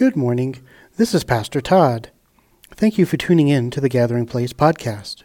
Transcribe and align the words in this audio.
Good 0.00 0.16
morning. 0.16 0.56
This 0.96 1.12
is 1.12 1.24
Pastor 1.24 1.60
Todd. 1.60 2.08
Thank 2.70 2.96
you 2.96 3.04
for 3.04 3.18
tuning 3.18 3.48
in 3.48 3.70
to 3.70 3.82
the 3.82 3.88
Gathering 3.90 4.24
Place 4.24 4.54
podcast. 4.54 5.24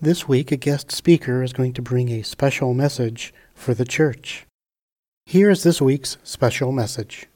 This 0.00 0.28
week, 0.28 0.52
a 0.52 0.56
guest 0.56 0.92
speaker 0.92 1.42
is 1.42 1.52
going 1.52 1.72
to 1.72 1.82
bring 1.82 2.10
a 2.10 2.22
special 2.22 2.72
message 2.72 3.34
for 3.52 3.74
the 3.74 3.84
church. 3.84 4.46
Here 5.24 5.50
is 5.50 5.64
this 5.64 5.82
week's 5.82 6.18
special 6.22 6.70
message. 6.70 7.26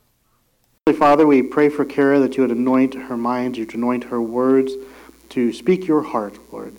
Father, 0.96 1.27
we 1.27 1.43
pray 1.43 1.71
for 1.71 1.85
Cara 1.85 2.21
that 2.21 2.37
you 2.37 2.45
would 2.45 2.56
anoint 2.56 2.95
her 2.95 3.17
mind, 3.17 3.57
you 3.57 3.67
would 3.67 3.75
anoint 3.75 4.05
her 4.05 4.23
words 4.23 4.73
to 5.31 5.53
speak 5.53 5.89
your 5.89 6.03
heart, 6.03 6.39
Lord. 6.53 6.77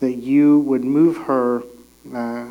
That 0.00 0.14
you 0.14 0.60
would 0.60 0.84
move 0.84 1.18
her 1.18 1.62
uh, 2.14 2.48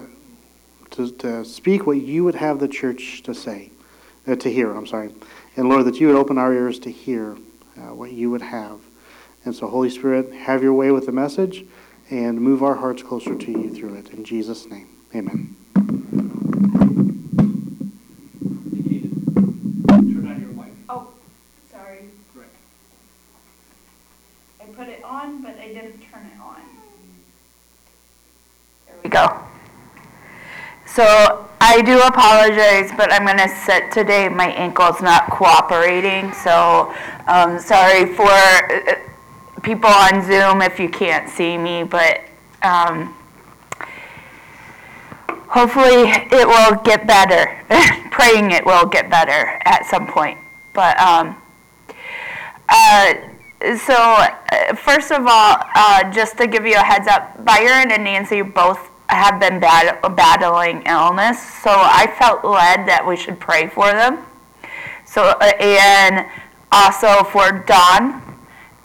to, 0.91 1.11
to 1.11 1.43
speak 1.43 1.87
what 1.87 1.97
you 1.97 2.23
would 2.23 2.35
have 2.35 2.59
the 2.59 2.67
church 2.67 3.23
to 3.23 3.33
say, 3.33 3.71
uh, 4.27 4.35
to 4.35 4.51
hear, 4.51 4.71
I'm 4.71 4.85
sorry. 4.85 5.09
And 5.55 5.69
Lord, 5.69 5.85
that 5.85 5.99
you 5.99 6.07
would 6.07 6.15
open 6.15 6.37
our 6.37 6.51
ears 6.53 6.79
to 6.79 6.91
hear 6.91 7.37
uh, 7.77 7.93
what 7.93 8.11
you 8.11 8.31
would 8.31 8.41
have. 8.41 8.79
And 9.45 9.53
so, 9.53 9.67
Holy 9.67 9.89
Spirit, 9.89 10.33
have 10.33 10.63
your 10.63 10.73
way 10.73 10.91
with 10.91 11.05
the 11.05 11.11
message 11.11 11.65
and 12.09 12.39
move 12.39 12.63
our 12.63 12.75
hearts 12.75 13.03
closer 13.03 13.35
to 13.35 13.51
you 13.51 13.69
through 13.69 13.95
it. 13.95 14.09
In 14.09 14.23
Jesus' 14.23 14.65
name, 14.67 14.87
amen. 15.13 15.55
Oh, 20.89 21.13
sorry. 21.71 22.09
I 24.59 24.65
put 24.73 24.87
it 24.87 25.03
on, 25.03 25.41
but 25.41 25.57
I 25.59 25.67
didn't 25.67 25.99
turn 26.11 26.25
it 26.25 26.41
on. 26.41 26.61
There 28.87 28.95
we 29.03 29.09
go. 29.09 29.39
So 30.93 31.49
I 31.59 31.81
do 31.81 31.99
apologize, 32.01 32.91
but 32.95 33.11
I'm 33.11 33.25
going 33.25 33.39
to 33.39 33.49
sit 33.49 33.91
today. 33.91 34.29
My 34.29 34.51
ankle's 34.51 35.01
not 35.01 35.27
cooperating, 35.27 36.31
so 36.33 36.93
um, 37.25 37.57
sorry 37.57 38.13
for 38.13 38.29
uh, 38.29 38.99
people 39.63 39.89
on 39.89 40.21
Zoom 40.21 40.61
if 40.61 40.79
you 40.79 40.89
can't 40.89 41.27
see 41.27 41.57
me, 41.57 41.81
but 41.81 42.21
um, 42.61 43.11
hopefully 45.47 46.13
it 46.31 46.47
will 46.47 46.75
get 46.83 47.07
better. 47.07 47.59
Praying 48.11 48.51
it 48.51 48.63
will 48.63 48.85
get 48.85 49.09
better 49.09 49.59
at 49.65 49.87
some 49.87 50.05
point. 50.05 50.37
But 50.73 50.99
um, 50.99 51.35
uh, 52.69 53.15
so, 53.77 53.95
uh, 53.95 54.75
first 54.75 55.11
of 55.11 55.25
all, 55.25 55.57
uh, 55.73 56.11
just 56.11 56.37
to 56.37 56.45
give 56.45 56.67
you 56.67 56.75
a 56.75 56.83
heads 56.83 57.07
up, 57.07 57.43
Byron 57.43 57.91
and 57.91 58.03
Nancy 58.03 58.43
both 58.43 58.92
have 59.13 59.39
been 59.39 59.59
bat- 59.59 60.01
battling 60.15 60.83
illness, 60.85 61.41
so 61.41 61.69
I 61.71 62.13
felt 62.19 62.43
led 62.43 62.87
that 62.87 63.05
we 63.05 63.15
should 63.15 63.39
pray 63.39 63.67
for 63.67 63.91
them. 63.91 64.25
So, 65.05 65.23
uh, 65.23 65.51
and 65.59 66.25
also 66.71 67.23
for 67.23 67.63
Don, 67.65 68.21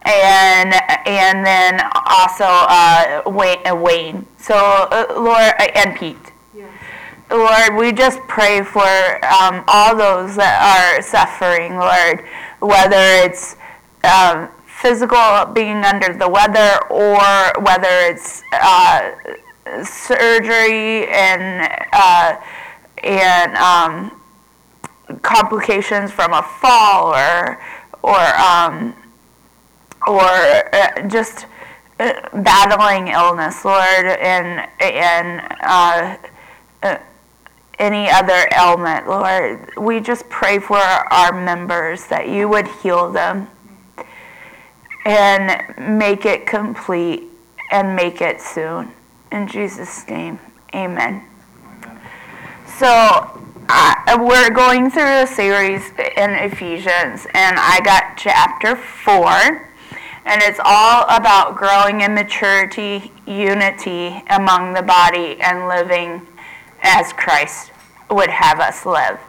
and 0.02 0.74
and 1.06 1.44
then 1.44 1.80
also 1.94 2.44
uh, 2.44 3.22
Wayne, 3.26 3.66
uh, 3.66 3.74
Wayne. 3.74 4.26
So, 4.36 4.54
uh, 4.54 5.06
Lord, 5.16 5.54
uh, 5.58 5.68
and 5.74 5.96
Pete. 5.96 6.16
Lord, 7.30 7.76
we 7.76 7.92
just 7.92 8.20
pray 8.26 8.62
for 8.62 8.88
um, 9.26 9.62
all 9.68 9.94
those 9.94 10.34
that 10.36 10.56
are 10.64 11.02
suffering, 11.02 11.76
Lord, 11.76 12.24
whether 12.60 12.96
it's 13.26 13.56
um, 14.04 14.48
physical 14.64 15.44
being 15.52 15.84
under 15.84 16.14
the 16.14 16.28
weather 16.28 16.78
or 16.90 17.20
whether 17.60 17.88
it's 18.08 18.42
uh, 18.52 19.12
surgery 19.84 21.06
and 21.08 21.86
uh, 21.92 22.36
and 23.02 23.54
um, 23.56 24.20
complications 25.22 26.10
from 26.10 26.32
a 26.32 26.42
fall 26.42 27.14
or 27.14 27.60
or 28.02 28.20
um, 28.38 28.94
or 30.06 30.22
uh, 30.22 31.08
just 31.08 31.46
uh, 32.00 32.12
battling 32.42 33.08
illness, 33.08 33.64
Lord, 33.64 34.06
and 34.06 34.68
and 34.80 35.56
uh, 35.62 36.16
uh, 36.82 36.98
any 37.78 38.10
other 38.10 38.48
ailment, 38.56 39.08
Lord. 39.08 39.70
We 39.76 40.00
just 40.00 40.28
pray 40.28 40.58
for 40.58 40.76
our 40.78 41.32
members 41.32 42.06
that 42.06 42.28
you 42.28 42.48
would 42.48 42.68
heal 42.82 43.10
them 43.10 43.48
and 45.04 45.98
make 45.98 46.26
it 46.26 46.46
complete 46.46 47.24
and 47.70 47.96
make 47.96 48.20
it 48.20 48.40
soon. 48.40 48.92
In 49.30 49.46
Jesus' 49.46 50.08
name, 50.08 50.38
amen. 50.74 51.22
So, 52.78 52.86
uh, 53.68 54.16
we're 54.18 54.50
going 54.50 54.90
through 54.90 55.22
a 55.22 55.26
series 55.26 55.90
in 56.16 56.30
Ephesians, 56.30 57.26
and 57.34 57.56
I 57.58 57.80
got 57.84 58.16
chapter 58.16 58.74
4, 58.74 59.68
and 60.24 60.42
it's 60.42 60.60
all 60.64 61.04
about 61.10 61.56
growing 61.56 62.00
in 62.00 62.14
maturity, 62.14 63.12
unity 63.26 64.22
among 64.30 64.72
the 64.72 64.82
body, 64.82 65.38
and 65.42 65.68
living 65.68 66.26
as 66.82 67.12
Christ 67.12 67.72
would 68.10 68.30
have 68.30 68.60
us 68.60 68.86
live. 68.86 69.20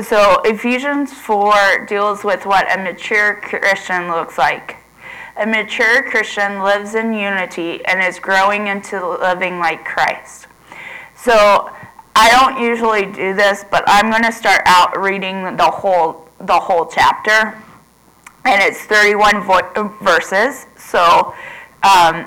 So, 0.00 0.40
Ephesians 0.44 1.12
4 1.12 1.86
deals 1.86 2.22
with 2.22 2.46
what 2.46 2.72
a 2.72 2.80
mature 2.80 3.40
Christian 3.42 4.08
looks 4.08 4.38
like. 4.38 4.76
A 5.36 5.46
mature 5.46 6.02
Christian 6.10 6.60
lives 6.62 6.94
in 6.94 7.12
unity 7.12 7.84
and 7.86 8.02
is 8.02 8.18
growing 8.18 8.66
into 8.66 9.06
living 9.18 9.58
like 9.58 9.84
Christ. 9.84 10.46
So, 11.16 11.70
I 12.14 12.30
don't 12.30 12.62
usually 12.62 13.06
do 13.06 13.34
this, 13.34 13.64
but 13.70 13.84
I'm 13.86 14.10
going 14.10 14.24
to 14.24 14.32
start 14.32 14.62
out 14.66 15.00
reading 15.00 15.56
the 15.56 15.70
whole 15.70 16.28
the 16.38 16.58
whole 16.58 16.86
chapter, 16.86 17.56
and 18.44 18.60
it's 18.62 18.80
31 18.82 19.44
vo- 19.44 19.88
verses. 20.02 20.66
So, 20.76 21.34
um, 21.82 22.26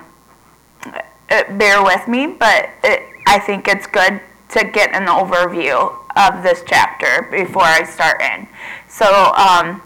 bear 1.29 1.83
with 1.83 2.07
me, 2.07 2.27
but 2.27 2.69
it, 2.83 3.03
I 3.27 3.39
think 3.39 3.67
it's 3.67 3.85
good 3.85 4.21
to 4.49 4.63
get 4.63 4.95
an 4.95 5.07
overview 5.07 5.93
of 6.15 6.43
this 6.43 6.63
chapter 6.65 7.27
before 7.29 7.63
I 7.63 7.83
start 7.83 8.21
in. 8.21 8.47
So, 8.87 9.33
um, 9.35 9.81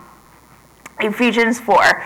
Ephesians 1.00 1.60
4. 1.60 2.06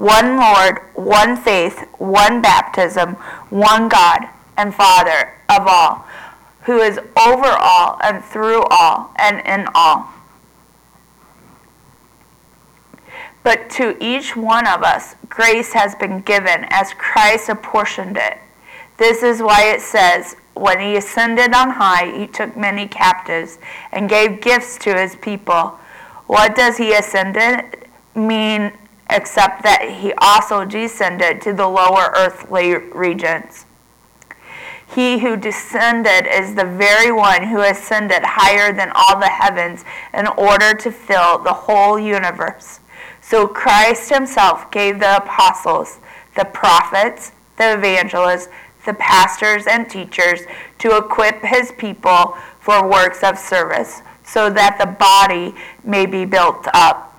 one 0.00 0.38
Lord, 0.38 0.78
one 0.94 1.36
faith, 1.36 1.86
one 1.98 2.40
baptism, 2.40 3.16
one 3.50 3.90
God 3.90 4.30
and 4.56 4.74
Father 4.74 5.34
of 5.50 5.66
all, 5.66 6.06
who 6.62 6.78
is 6.78 6.98
over 7.18 7.48
all 7.48 7.98
and 8.02 8.24
through 8.24 8.62
all 8.70 9.12
and 9.16 9.46
in 9.46 9.68
all. 9.74 10.10
But 13.42 13.68
to 13.70 13.94
each 14.02 14.34
one 14.34 14.66
of 14.66 14.82
us, 14.82 15.16
grace 15.28 15.74
has 15.74 15.94
been 15.94 16.20
given 16.22 16.64
as 16.70 16.94
Christ 16.94 17.50
apportioned 17.50 18.16
it. 18.16 18.38
This 18.96 19.22
is 19.22 19.42
why 19.42 19.64
it 19.64 19.82
says, 19.82 20.34
When 20.54 20.80
he 20.80 20.96
ascended 20.96 21.52
on 21.54 21.72
high, 21.72 22.10
he 22.18 22.26
took 22.26 22.56
many 22.56 22.88
captives 22.88 23.58
and 23.92 24.08
gave 24.08 24.40
gifts 24.40 24.78
to 24.78 24.94
his 24.94 25.16
people. 25.16 25.78
What 26.26 26.56
does 26.56 26.78
he 26.78 26.94
ascended 26.94 27.88
mean 28.14 28.72
except 29.10 29.62
that 29.62 29.98
he 30.00 30.12
also 30.18 30.64
descended 30.64 31.40
to 31.42 31.52
the 31.52 31.66
lower 31.66 32.12
earthly 32.16 32.74
regions? 32.74 33.66
He 34.94 35.18
who 35.18 35.36
descended 35.36 36.26
is 36.26 36.54
the 36.54 36.64
very 36.64 37.12
one 37.12 37.44
who 37.44 37.60
ascended 37.60 38.22
higher 38.24 38.72
than 38.72 38.90
all 38.94 39.20
the 39.20 39.28
heavens 39.28 39.84
in 40.12 40.26
order 40.26 40.74
to 40.74 40.90
fill 40.90 41.38
the 41.38 41.52
whole 41.52 41.98
universe. 41.98 42.80
So 43.20 43.46
Christ 43.46 44.10
himself 44.10 44.70
gave 44.72 44.98
the 44.98 45.18
apostles, 45.18 46.00
the 46.36 46.44
prophets, 46.44 47.32
the 47.56 47.74
evangelists, 47.74 48.48
the 48.84 48.94
pastors, 48.94 49.66
and 49.68 49.88
teachers 49.88 50.40
to 50.78 50.96
equip 50.96 51.42
his 51.42 51.70
people 51.72 52.36
for 52.58 52.88
works 52.88 53.22
of 53.22 53.38
service, 53.38 54.02
so 54.24 54.50
that 54.50 54.78
the 54.78 54.86
body 54.86 55.54
may 55.84 56.06
be 56.06 56.24
built 56.24 56.66
up 56.74 57.09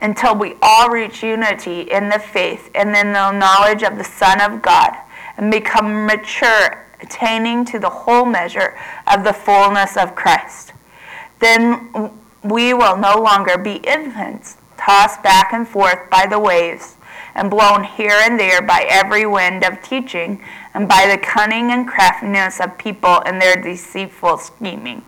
until 0.00 0.34
we 0.34 0.54
all 0.62 0.88
reach 0.88 1.22
unity 1.22 1.82
in 1.82 2.08
the 2.08 2.18
faith 2.18 2.70
and 2.74 2.96
in 2.96 3.12
the 3.12 3.32
knowledge 3.32 3.82
of 3.82 3.98
the 3.98 4.04
Son 4.04 4.40
of 4.40 4.62
God 4.62 4.96
and 5.36 5.50
become 5.50 6.06
mature, 6.06 6.86
attaining 7.00 7.64
to 7.64 7.78
the 7.78 7.88
whole 7.88 8.24
measure 8.24 8.78
of 9.06 9.24
the 9.24 9.32
fullness 9.32 9.96
of 9.96 10.14
Christ. 10.14 10.72
Then 11.38 12.10
we 12.42 12.74
will 12.74 12.96
no 12.96 13.20
longer 13.20 13.56
be 13.58 13.76
infants, 13.76 14.56
tossed 14.76 15.22
back 15.22 15.52
and 15.52 15.66
forth 15.66 16.10
by 16.10 16.26
the 16.26 16.38
waves, 16.38 16.96
and 17.34 17.50
blown 17.50 17.84
here 17.84 18.18
and 18.22 18.38
there 18.38 18.60
by 18.60 18.86
every 18.88 19.24
wind 19.24 19.64
of 19.64 19.82
teaching, 19.82 20.42
and 20.74 20.88
by 20.88 21.06
the 21.06 21.18
cunning 21.18 21.70
and 21.70 21.86
craftiness 21.86 22.60
of 22.60 22.76
people 22.76 23.20
in 23.20 23.38
their 23.38 23.56
deceitful 23.56 24.38
scheming. 24.38 25.04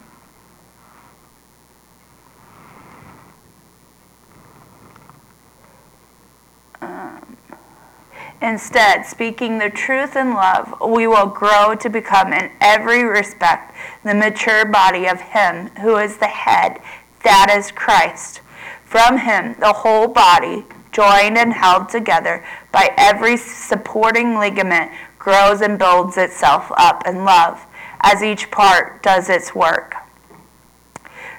Instead, 8.43 9.07
speaking 9.07 9.59
the 9.59 9.71
truth 9.71 10.17
in 10.17 10.35
love, 10.35 10.75
we 10.87 11.07
will 11.07 11.27
grow 11.27 11.75
to 11.75 11.89
become 11.89 12.33
in 12.33 12.51
every 12.61 13.05
respect 13.05 13.75
the 14.05 14.15
mature 14.15 14.65
body 14.65 15.07
of 15.07 15.21
Him 15.21 15.69
who 15.81 15.97
is 15.97 16.17
the 16.17 16.27
head, 16.27 16.81
that 17.23 17.55
is 17.57 17.71
Christ. 17.71 18.41
From 18.85 19.19
Him, 19.19 19.55
the 19.61 19.73
whole 19.73 20.09
body, 20.09 20.65
joined 20.93 21.39
and 21.39 21.53
held 21.53 21.89
together 21.89 22.45
by 22.71 22.93
every 22.97 23.37
supporting 23.37 24.39
ligament, 24.39 24.91
grows 25.19 25.61
and 25.61 25.79
builds 25.79 26.19
itself 26.19 26.71
up 26.77 27.07
in 27.07 27.25
love 27.25 27.65
as 28.03 28.23
each 28.23 28.51
part 28.51 29.03
does 29.03 29.29
its 29.29 29.55
work. 29.55 29.95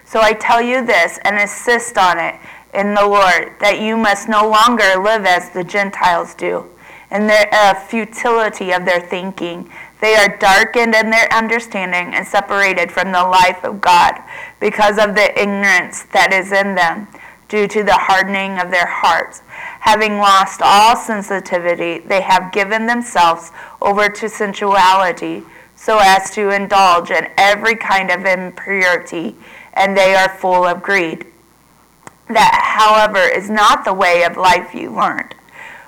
So 0.05 0.21
I 0.21 0.33
tell 0.33 0.61
you 0.61 0.85
this 0.85 1.19
and 1.23 1.39
insist 1.39 1.97
on 1.97 2.19
it 2.19 2.35
in 2.73 2.94
the 2.94 3.05
Lord 3.05 3.53
that 3.59 3.79
you 3.79 3.97
must 3.97 4.29
no 4.29 4.47
longer 4.50 4.95
live 5.01 5.25
as 5.25 5.50
the 5.50 5.63
Gentiles 5.63 6.33
do, 6.33 6.69
in 7.13 7.27
the 7.27 7.48
uh, 7.51 7.75
futility 7.75 8.71
of 8.71 8.86
their 8.86 9.00
thinking. 9.00 9.69
They 10.01 10.15
are 10.15 10.38
darkened 10.38 10.95
in 10.95 11.12
their 11.12 11.31
understanding 11.31 12.13
and 12.13 12.27
separated 12.27 12.92
from 12.92 13.12
the 13.12 13.24
life 13.24 13.63
of 13.63 13.80
God 13.80 14.19
because 14.60 14.98
of 14.98 15.15
the 15.15 15.39
ignorance 15.39 16.04
that 16.12 16.33
is 16.33 16.51
in 16.51 16.75
them 16.75 17.07
due 17.48 17.68
to 17.68 17.83
the 17.83 17.94
hardening 17.94 18.60
of 18.60 18.71
their 18.71 18.88
hearts. 18.88 19.44
Having 19.80 20.18
lost 20.18 20.62
all 20.63 20.95
sensitivity, 20.95 22.00
they 22.00 22.21
have 22.21 22.51
given 22.51 22.88
themselves 22.88 23.51
over 23.81 24.10
to 24.10 24.27
sensuality 24.27 25.44
so 25.75 26.00
as 26.01 26.31
to 26.31 26.50
indulge 26.50 27.12
in 27.12 27.27
every 27.38 27.75
kind 27.75 28.10
of 28.10 28.25
impurity, 28.25 29.36
and 29.74 29.95
they 29.95 30.15
are 30.15 30.30
full 30.30 30.65
of 30.65 30.81
greed. 30.81 31.25
That, 32.27 32.77
however, 32.77 33.19
is 33.19 33.50
not 33.50 33.86
the 33.86 33.94
way 33.94 34.24
of 34.24 34.38
life 34.38 34.74
you 34.74 34.89
learned. 34.89 35.36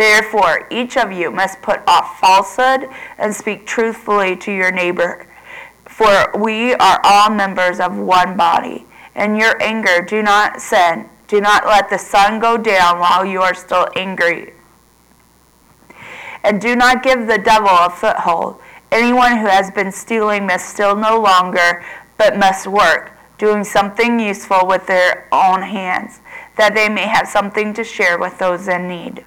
Therefore, 0.00 0.66
each 0.70 0.96
of 0.96 1.12
you 1.12 1.30
must 1.30 1.60
put 1.60 1.82
off 1.86 2.18
falsehood 2.18 2.88
and 3.18 3.34
speak 3.34 3.66
truthfully 3.66 4.34
to 4.34 4.50
your 4.50 4.72
neighbor. 4.72 5.26
For 5.84 6.32
we 6.38 6.72
are 6.72 6.98
all 7.04 7.28
members 7.28 7.80
of 7.80 7.98
one 7.98 8.34
body. 8.34 8.86
In 9.14 9.36
your 9.36 9.62
anger, 9.62 10.00
do 10.00 10.22
not 10.22 10.62
sin. 10.62 11.10
Do 11.28 11.42
not 11.42 11.66
let 11.66 11.90
the 11.90 11.98
sun 11.98 12.40
go 12.40 12.56
down 12.56 12.98
while 12.98 13.26
you 13.26 13.42
are 13.42 13.52
still 13.52 13.88
angry. 13.94 14.54
And 16.44 16.62
do 16.62 16.74
not 16.74 17.02
give 17.02 17.26
the 17.26 17.36
devil 17.36 17.68
a 17.68 17.90
foothold. 17.90 18.58
Anyone 18.90 19.36
who 19.36 19.48
has 19.48 19.70
been 19.70 19.92
stealing 19.92 20.46
must 20.46 20.70
steal 20.70 20.96
no 20.96 21.20
longer, 21.20 21.84
but 22.16 22.38
must 22.38 22.66
work 22.66 23.12
doing 23.36 23.64
something 23.64 24.18
useful 24.18 24.66
with 24.66 24.86
their 24.86 25.28
own 25.30 25.60
hands, 25.60 26.20
that 26.56 26.74
they 26.74 26.88
may 26.88 27.06
have 27.06 27.28
something 27.28 27.74
to 27.74 27.84
share 27.84 28.18
with 28.18 28.38
those 28.38 28.66
in 28.66 28.88
need. 28.88 29.26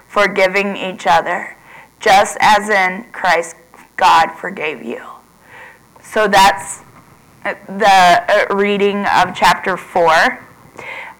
forgiving 0.11 0.75
each 0.75 1.07
other, 1.07 1.55
just 1.99 2.37
as 2.41 2.69
in 2.69 3.05
Christ 3.11 3.55
God 3.97 4.31
forgave 4.31 4.83
you. 4.83 5.01
So 6.01 6.27
that's 6.27 6.81
the 7.43 8.47
reading 8.51 9.05
of 9.05 9.35
chapter 9.35 9.77
4. 9.77 10.03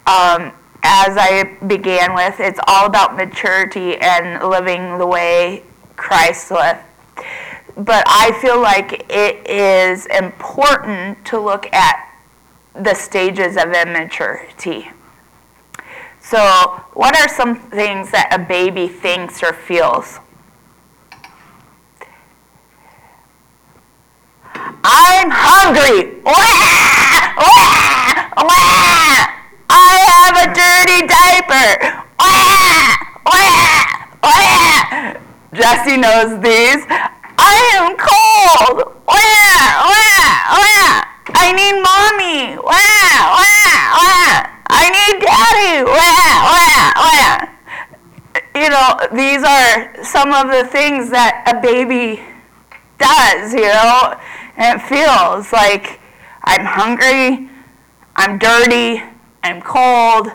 Um, 0.07 0.51
as 0.83 1.15
I 1.17 1.57
began 1.67 2.13
with, 2.13 2.39
it's 2.39 2.59
all 2.67 2.85
about 2.85 3.15
maturity 3.15 3.97
and 3.97 4.47
living 4.47 4.97
the 4.97 5.07
way 5.07 5.63
Christ 5.95 6.51
lived 6.51 6.79
but 7.77 8.03
I 8.07 8.37
feel 8.41 8.61
like 8.61 9.05
it 9.09 9.47
is 9.49 10.05
important 10.07 11.23
to 11.25 11.39
look 11.39 11.71
at 11.73 12.07
the 12.73 12.93
stages 12.93 13.57
of 13.57 13.73
immaturity. 13.73 14.89
So, 16.23 16.37
what 16.93 17.17
are 17.19 17.27
some 17.27 17.55
things 17.55 18.11
that 18.11 18.29
a 18.31 18.37
baby 18.39 18.87
thinks 18.87 19.41
or 19.43 19.53
feels? 19.53 20.19
I'm 24.83 25.29
hungry. 25.33 26.21
Wah! 26.21 26.31
Wah! 27.41 28.29
Wah! 28.37 29.27
I 29.69 29.91
have 30.13 30.37
a 30.45 30.53
dirty 30.53 31.09
diaper. 31.09 32.01
Jesse 35.53 35.97
knows 35.97 36.39
these. 36.41 36.85
I 37.37 37.55
am 37.75 37.97
cold. 37.97 38.93
I 41.33 41.51
need 41.53 41.81
mommy. 41.81 42.61
I 44.73 44.87
need 44.87 45.19
daddy. 45.19 45.83
Wah, 45.83 46.47
wah, 46.47 46.91
wah. 47.03 47.51
You 48.55 48.69
know, 48.69 48.99
these 49.13 49.43
are 49.43 50.03
some 50.03 50.31
of 50.31 50.47
the 50.51 50.65
things 50.71 51.09
that 51.09 51.43
a 51.47 51.59
baby 51.61 52.21
does, 52.97 53.53
you 53.53 53.67
know, 53.67 54.15
and 54.55 54.79
it 54.79 54.83
feels 54.83 55.51
like 55.51 55.99
I'm 56.43 56.65
hungry, 56.65 57.49
I'm 58.15 58.37
dirty, 58.37 59.03
I'm 59.43 59.61
cold, 59.61 60.31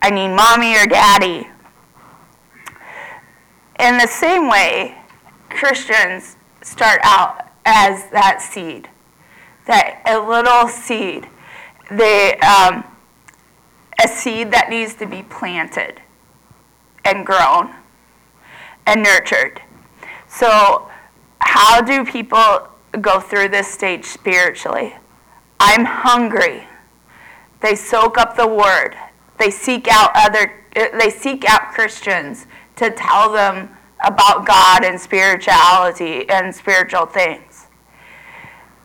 I 0.00 0.10
need 0.10 0.28
mommy 0.28 0.76
or 0.76 0.86
daddy. 0.86 1.48
In 3.80 3.98
the 3.98 4.06
same 4.06 4.48
way, 4.48 4.96
Christians 5.50 6.36
start 6.62 7.00
out 7.02 7.50
as 7.64 8.08
that 8.10 8.40
seed, 8.40 8.88
that 9.66 10.02
a 10.06 10.18
little 10.18 10.68
seed, 10.68 11.28
they, 11.90 12.38
um, 12.38 12.84
a 14.02 14.08
seed 14.08 14.50
that 14.52 14.70
needs 14.70 14.94
to 14.94 15.06
be 15.06 15.22
planted 15.22 16.00
and 17.04 17.26
grown 17.26 17.74
and 18.86 19.02
nurtured. 19.02 19.60
So, 20.28 20.88
how 21.40 21.82
do 21.82 22.04
people 22.04 22.68
go 23.00 23.20
through 23.20 23.48
this 23.48 23.68
stage 23.68 24.04
spiritually? 24.04 24.96
I'm 25.60 25.84
hungry. 25.84 26.66
They 27.60 27.74
soak 27.74 28.18
up 28.18 28.36
the 28.36 28.46
word. 28.46 28.96
They 29.38 29.50
seek 29.50 29.88
out 29.88 30.10
other 30.14 30.62
uh, 30.74 30.86
they 30.98 31.10
seek 31.10 31.44
out 31.48 31.72
Christians 31.72 32.46
to 32.76 32.90
tell 32.90 33.32
them 33.32 33.68
about 34.04 34.46
God 34.46 34.84
and 34.84 35.00
spirituality 35.00 36.28
and 36.28 36.54
spiritual 36.54 37.06
things. 37.06 37.66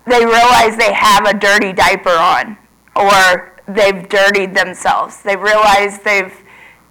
They 0.06 0.26
realize 0.26 0.78
they 0.78 0.94
have 0.94 1.26
a 1.26 1.34
dirty 1.34 1.74
diaper 1.74 2.10
on 2.10 2.58
or 2.96 3.57
they've 3.68 4.08
dirtied 4.10 4.56
themselves. 4.56 5.22
They 5.22 5.36
realize 5.36 6.00
they've 6.00 6.34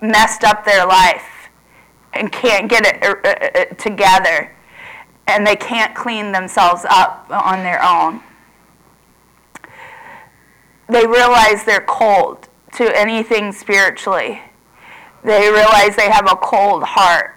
messed 0.00 0.44
up 0.44 0.64
their 0.64 0.86
life 0.86 1.48
and 2.12 2.30
can't 2.30 2.68
get 2.68 2.86
it 2.86 3.02
uh, 3.02 3.16
uh, 3.24 3.60
uh, 3.60 3.74
together 3.74 4.52
and 5.26 5.46
they 5.46 5.56
can't 5.56 5.94
clean 5.94 6.32
themselves 6.32 6.84
up 6.88 7.26
on 7.30 7.62
their 7.62 7.82
own. 7.82 8.20
They 10.88 11.06
realize 11.06 11.64
they're 11.64 11.80
cold 11.80 12.48
to 12.74 12.96
anything 12.96 13.52
spiritually 13.52 14.40
They 15.24 15.50
realize 15.50 15.96
they 15.96 16.10
have 16.10 16.30
a 16.30 16.36
cold 16.36 16.84
heart. 16.84 17.34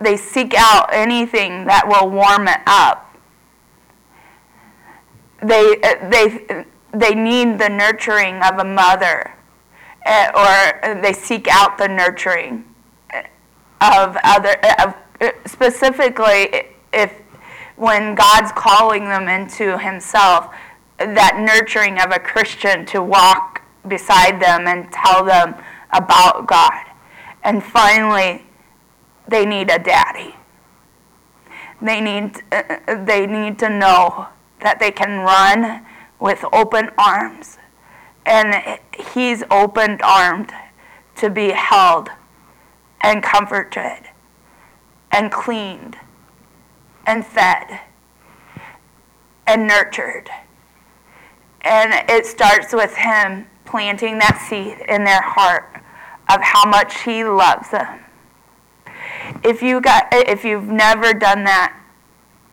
They 0.00 0.16
seek 0.16 0.54
out 0.56 0.90
anything 0.92 1.64
that 1.66 1.88
will 1.88 2.10
warm 2.10 2.48
it 2.48 2.60
up. 2.66 3.16
They, 5.42 5.76
they, 6.10 6.66
they 6.94 7.14
need 7.14 7.58
the 7.58 7.68
nurturing 7.68 8.40
of 8.42 8.58
a 8.58 8.64
mother, 8.64 9.34
eh, 10.06 10.30
or 10.34 11.00
they 11.02 11.12
seek 11.12 11.48
out 11.48 11.76
the 11.76 11.88
nurturing 11.88 12.64
of 13.80 14.16
other, 14.22 14.56
eh, 14.62 14.84
of, 14.84 14.94
eh, 15.20 15.32
specifically 15.46 16.52
eh, 16.52 16.62
if 16.92 17.12
when 17.76 18.14
God's 18.14 18.52
calling 18.52 19.04
them 19.06 19.28
into 19.28 19.76
Himself, 19.78 20.54
that 20.98 21.38
nurturing 21.40 21.98
of 21.98 22.12
a 22.12 22.20
Christian 22.20 22.86
to 22.86 23.02
walk 23.02 23.62
beside 23.88 24.40
them 24.40 24.68
and 24.68 24.90
tell 24.92 25.24
them 25.24 25.56
about 25.92 26.46
God. 26.46 26.84
And 27.42 27.62
finally, 27.62 28.46
they 29.26 29.44
need 29.44 29.70
a 29.70 29.78
daddy. 29.78 30.36
They 31.82 32.00
need, 32.00 32.40
they 32.86 33.26
need 33.26 33.58
to 33.58 33.68
know 33.68 34.28
that 34.60 34.78
they 34.78 34.92
can 34.92 35.20
run 35.20 35.84
with 36.24 36.42
open 36.54 36.88
arms. 36.96 37.58
And 38.24 38.80
He's 39.12 39.44
open 39.50 39.98
armed 40.02 40.52
to 41.16 41.28
be 41.28 41.50
held 41.50 42.08
and 43.02 43.22
comforted 43.22 44.08
and 45.12 45.30
cleaned 45.30 45.98
and 47.06 47.26
fed 47.26 47.80
and 49.46 49.66
nurtured. 49.68 50.30
And 51.60 51.92
it 52.08 52.24
starts 52.24 52.72
with 52.72 52.96
Him 52.96 53.46
planting 53.66 54.18
that 54.18 54.42
seed 54.48 54.78
in 54.88 55.04
their 55.04 55.20
heart 55.20 55.82
of 56.30 56.40
how 56.40 56.64
much 56.64 57.02
He 57.02 57.22
loves 57.22 57.68
them. 57.70 58.00
If 59.44 59.60
you 59.60 59.82
got, 59.82 60.06
if 60.10 60.42
you've 60.42 60.68
never 60.68 61.12
done 61.12 61.44
that, 61.44 61.78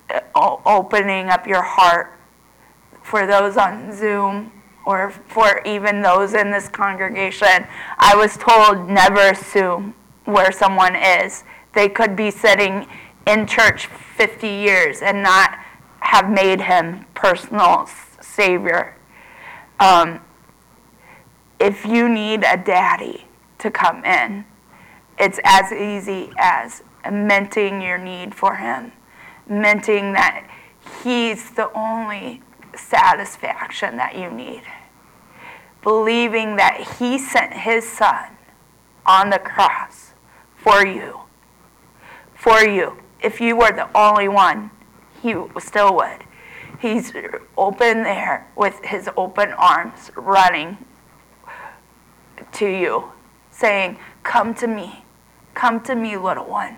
uh, 0.09 0.57
opening 0.65 1.29
up 1.29 1.47
your 1.47 1.63
heart 1.63 2.17
for 3.01 3.25
those 3.25 3.57
on 3.57 3.95
Zoom 3.95 4.51
or 4.85 5.11
for 5.11 5.61
even 5.65 6.01
those 6.01 6.33
in 6.33 6.51
this 6.51 6.67
congregation, 6.67 7.67
I 7.97 8.15
was 8.15 8.37
told 8.37 8.89
never 8.89 9.29
assume 9.29 9.93
where 10.25 10.51
someone 10.51 10.95
is. 10.95 11.43
They 11.73 11.89
could 11.89 12.15
be 12.15 12.31
sitting 12.31 12.87
in 13.27 13.45
church 13.47 13.85
50 13.85 14.47
years 14.47 15.01
and 15.01 15.21
not 15.21 15.57
have 15.99 16.29
made 16.29 16.61
him 16.61 17.05
personal 17.13 17.87
savior. 18.21 18.95
Um, 19.79 20.19
if 21.59 21.85
you 21.85 22.09
need 22.09 22.43
a 22.43 22.57
daddy 22.57 23.25
to 23.59 23.69
come 23.69 24.03
in, 24.03 24.45
it's 25.17 25.39
as 25.43 25.71
easy 25.71 26.31
as 26.37 26.83
minting 27.11 27.81
your 27.81 27.97
need 27.97 28.33
for 28.33 28.55
him, 28.55 28.91
minting 29.47 30.13
that 30.13 30.49
he's 31.03 31.51
the 31.51 31.71
only 31.73 32.41
satisfaction 32.91 33.95
that 33.97 34.15
you 34.15 34.29
need, 34.29 34.63
believing 35.81 36.57
that 36.57 36.97
he 36.99 37.17
sent 37.17 37.53
his 37.53 37.89
son 37.89 38.37
on 39.05 39.29
the 39.29 39.39
cross 39.39 40.11
for 40.55 40.85
you. 40.85 41.21
For 42.35 42.59
you. 42.59 42.97
If 43.23 43.39
you 43.39 43.55
were 43.55 43.71
the 43.71 43.89
only 43.97 44.27
one, 44.27 44.71
he 45.21 45.33
still 45.59 45.95
would. 45.95 46.23
He's 46.79 47.13
open 47.57 48.03
there 48.03 48.47
with 48.55 48.83
his 48.83 49.09
open 49.15 49.51
arms, 49.51 50.11
running 50.15 50.77
to 52.53 52.65
you, 52.65 53.11
saying, 53.51 53.97
Come 54.23 54.53
to 54.55 54.67
me. 54.67 55.05
Come 55.53 55.81
to 55.81 55.95
me, 55.95 56.17
little 56.17 56.45
one. 56.45 56.77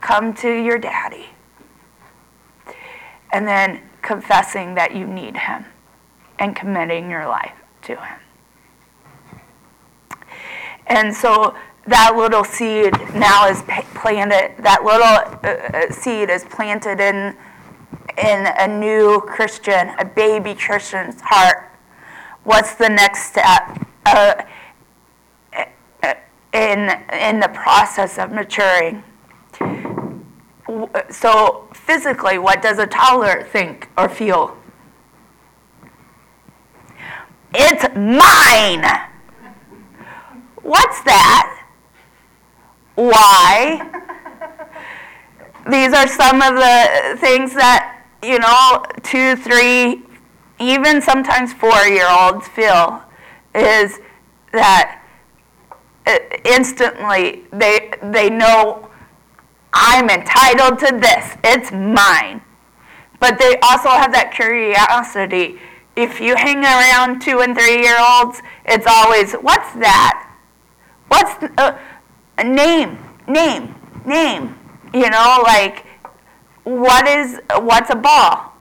Come 0.00 0.34
to 0.34 0.50
your 0.50 0.78
daddy. 0.78 1.26
And 3.32 3.46
then 3.46 3.82
confessing 4.06 4.74
that 4.76 4.94
you 4.94 5.06
need 5.06 5.36
him 5.36 5.64
and 6.38 6.54
committing 6.54 7.10
your 7.10 7.26
life 7.26 7.56
to 7.82 7.96
him. 7.96 8.18
And 10.86 11.14
so 11.14 11.56
that 11.86 12.14
little 12.16 12.44
seed 12.44 12.92
now 13.14 13.48
is 13.48 13.62
planted, 13.94 14.62
that 14.62 14.84
little 14.84 15.02
uh, 15.02 15.88
uh, 15.88 15.92
seed 15.92 16.30
is 16.30 16.44
planted 16.44 17.00
in, 17.00 17.36
in 18.16 18.46
a 18.58 18.68
new 18.68 19.20
Christian, 19.20 19.90
a 19.98 20.04
baby 20.04 20.54
Christian's 20.54 21.20
heart. 21.20 21.70
What's 22.44 22.76
the 22.76 22.88
next 22.88 23.30
step? 23.30 23.86
Uh, 24.04 24.42
in, 26.52 26.90
in 27.12 27.40
the 27.40 27.50
process 27.52 28.18
of 28.18 28.32
maturing. 28.32 29.02
So, 31.10 31.65
physically, 31.86 32.36
what 32.36 32.60
does 32.60 32.78
a 32.78 32.86
toddler 32.86 33.44
think 33.44 33.88
or 33.96 34.08
feel? 34.08 34.56
It's 37.54 37.84
mine! 37.94 38.84
What's 40.62 41.00
that? 41.02 41.68
Why? 42.96 43.88
These 45.70 45.92
are 45.92 46.08
some 46.08 46.42
of 46.42 46.54
the 46.54 47.16
things 47.20 47.54
that, 47.54 48.04
you 48.22 48.40
know, 48.40 48.84
two, 49.02 49.36
three, 49.36 50.02
even 50.58 51.00
sometimes 51.00 51.52
four 51.52 51.86
year 51.86 52.08
olds 52.10 52.48
feel 52.48 53.02
is 53.54 54.00
that 54.52 55.02
uh, 56.06 56.18
instantly 56.44 57.44
they, 57.52 57.92
they 58.02 58.28
know 58.28 58.85
I'm 59.72 60.08
entitled 60.08 60.78
to 60.80 60.98
this, 60.98 61.36
it's 61.44 61.70
mine. 61.72 62.42
But 63.20 63.38
they 63.38 63.56
also 63.62 63.88
have 63.88 64.12
that 64.12 64.32
curiosity. 64.34 65.58
If 65.96 66.20
you 66.20 66.36
hang 66.36 66.62
around 66.62 67.20
two 67.20 67.40
and 67.40 67.56
three 67.56 67.82
year 67.82 67.96
olds, 67.98 68.42
it's 68.66 68.86
always, 68.86 69.32
what's 69.34 69.72
that? 69.74 70.36
What's 71.08 71.42
uh, 71.56 71.78
a 72.38 72.44
name, 72.44 72.98
name, 73.26 73.74
name? 74.04 74.58
You 74.92 75.10
know, 75.10 75.42
like, 75.42 75.86
what 76.64 77.06
is, 77.06 77.40
what's 77.60 77.90
a 77.90 77.96
ball? 77.96 78.52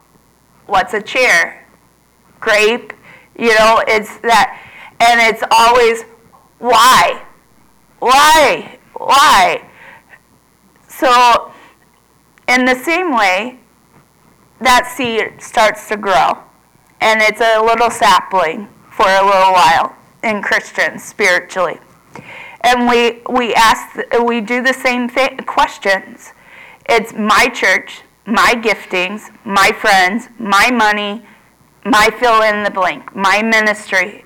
What's 0.67 0.93
a 0.93 1.01
chair? 1.01 1.67
Grape? 2.39 2.93
You 3.37 3.49
know, 3.57 3.83
it's 3.87 4.17
that, 4.19 4.61
and 4.99 5.19
it's 5.19 5.43
always, 5.51 6.03
why? 6.59 7.25
Why? 7.99 8.79
Why? 8.93 9.67
So, 10.97 11.51
in 12.47 12.63
the 12.65 12.75
same 12.75 13.13
way, 13.13 13.59
that 14.61 14.87
seed 14.95 15.41
starts 15.41 15.89
to 15.89 15.97
grow. 15.97 16.39
And 17.01 17.21
it's 17.21 17.41
a 17.41 17.61
little 17.61 17.89
sapling 17.89 18.69
for 18.91 19.07
a 19.07 19.25
little 19.25 19.51
while 19.51 19.95
in 20.23 20.41
Christians 20.41 21.03
spiritually. 21.03 21.79
And 22.61 22.87
we, 22.87 23.21
we 23.29 23.53
ask, 23.53 23.97
we 24.23 24.39
do 24.39 24.63
the 24.63 24.73
same 24.73 25.09
thing, 25.09 25.37
questions. 25.45 26.31
It's 26.87 27.13
my 27.13 27.47
church, 27.53 28.01
my 28.25 28.53
giftings, 28.55 29.35
my 29.43 29.71
friends, 29.71 30.29
my 30.39 30.71
money, 30.71 31.25
my 31.83 32.09
fill 32.19 32.41
in 32.41 32.63
the 32.63 32.71
blank, 32.71 33.13
my 33.15 33.41
ministry 33.43 34.23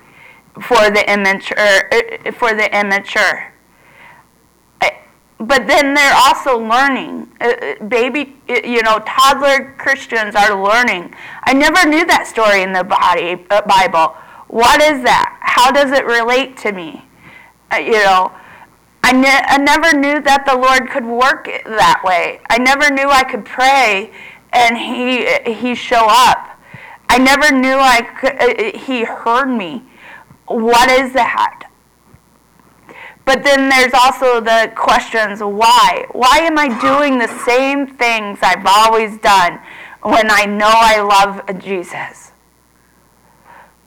for 0.62 0.90
the 0.90 1.04
immature. 1.12 1.58
Er, 1.58 1.90
er, 1.92 2.32
for 2.32 2.54
the 2.54 2.68
immature 2.78 3.52
but 5.40 5.66
then 5.66 5.94
they're 5.94 6.14
also 6.14 6.58
learning. 6.58 7.26
Uh, 7.40 7.48
uh 7.48 7.84
baby, 7.84 8.36
uh, 8.48 8.60
you 8.62 8.82
know, 8.82 8.98
toddler 9.06 9.74
Christians 9.78 10.34
are 10.34 10.62
learning. 10.62 11.14
I 11.44 11.54
never 11.54 11.88
knew 11.88 12.04
that 12.06 12.26
story 12.26 12.62
in 12.62 12.72
the 12.72 12.84
body, 12.84 13.42
uh, 13.50 13.62
Bible. 13.62 14.14
What 14.48 14.82
is 14.82 15.02
that? 15.02 15.38
How 15.40 15.70
does 15.70 15.92
it 15.92 16.04
relate 16.04 16.58
to 16.58 16.72
me? 16.72 17.04
Uh, 17.72 17.78
you 17.78 17.92
know, 17.92 18.32
I, 19.02 19.12
ne- 19.12 19.44
I 19.46 19.56
never 19.56 19.96
knew 19.96 20.20
that 20.20 20.44
the 20.44 20.56
Lord 20.56 20.90
could 20.90 21.06
work 21.06 21.46
that 21.64 22.02
way. 22.04 22.40
I 22.50 22.58
never 22.58 22.92
knew 22.92 23.08
I 23.08 23.24
could 23.24 23.46
pray 23.46 24.12
and 24.52 24.76
He 24.76 25.54
He 25.54 25.74
show 25.74 26.06
up. 26.06 26.58
I 27.08 27.16
never 27.16 27.50
knew 27.50 27.76
I 27.78 28.02
could, 28.02 28.76
He 28.76 29.04
heard 29.04 29.46
me. 29.46 29.84
What 30.46 30.90
is 30.90 31.14
that? 31.14 31.69
But 33.24 33.44
then 33.44 33.68
there's 33.68 33.94
also 33.94 34.40
the 34.40 34.72
questions 34.74 35.40
why? 35.40 36.06
Why 36.12 36.38
am 36.38 36.58
I 36.58 36.68
doing 36.80 37.18
the 37.18 37.28
same 37.44 37.86
things 37.86 38.38
I've 38.42 38.66
always 38.66 39.18
done 39.18 39.60
when 40.02 40.30
I 40.30 40.46
know 40.46 40.70
I 40.70 41.00
love 41.00 41.62
Jesus? 41.62 42.32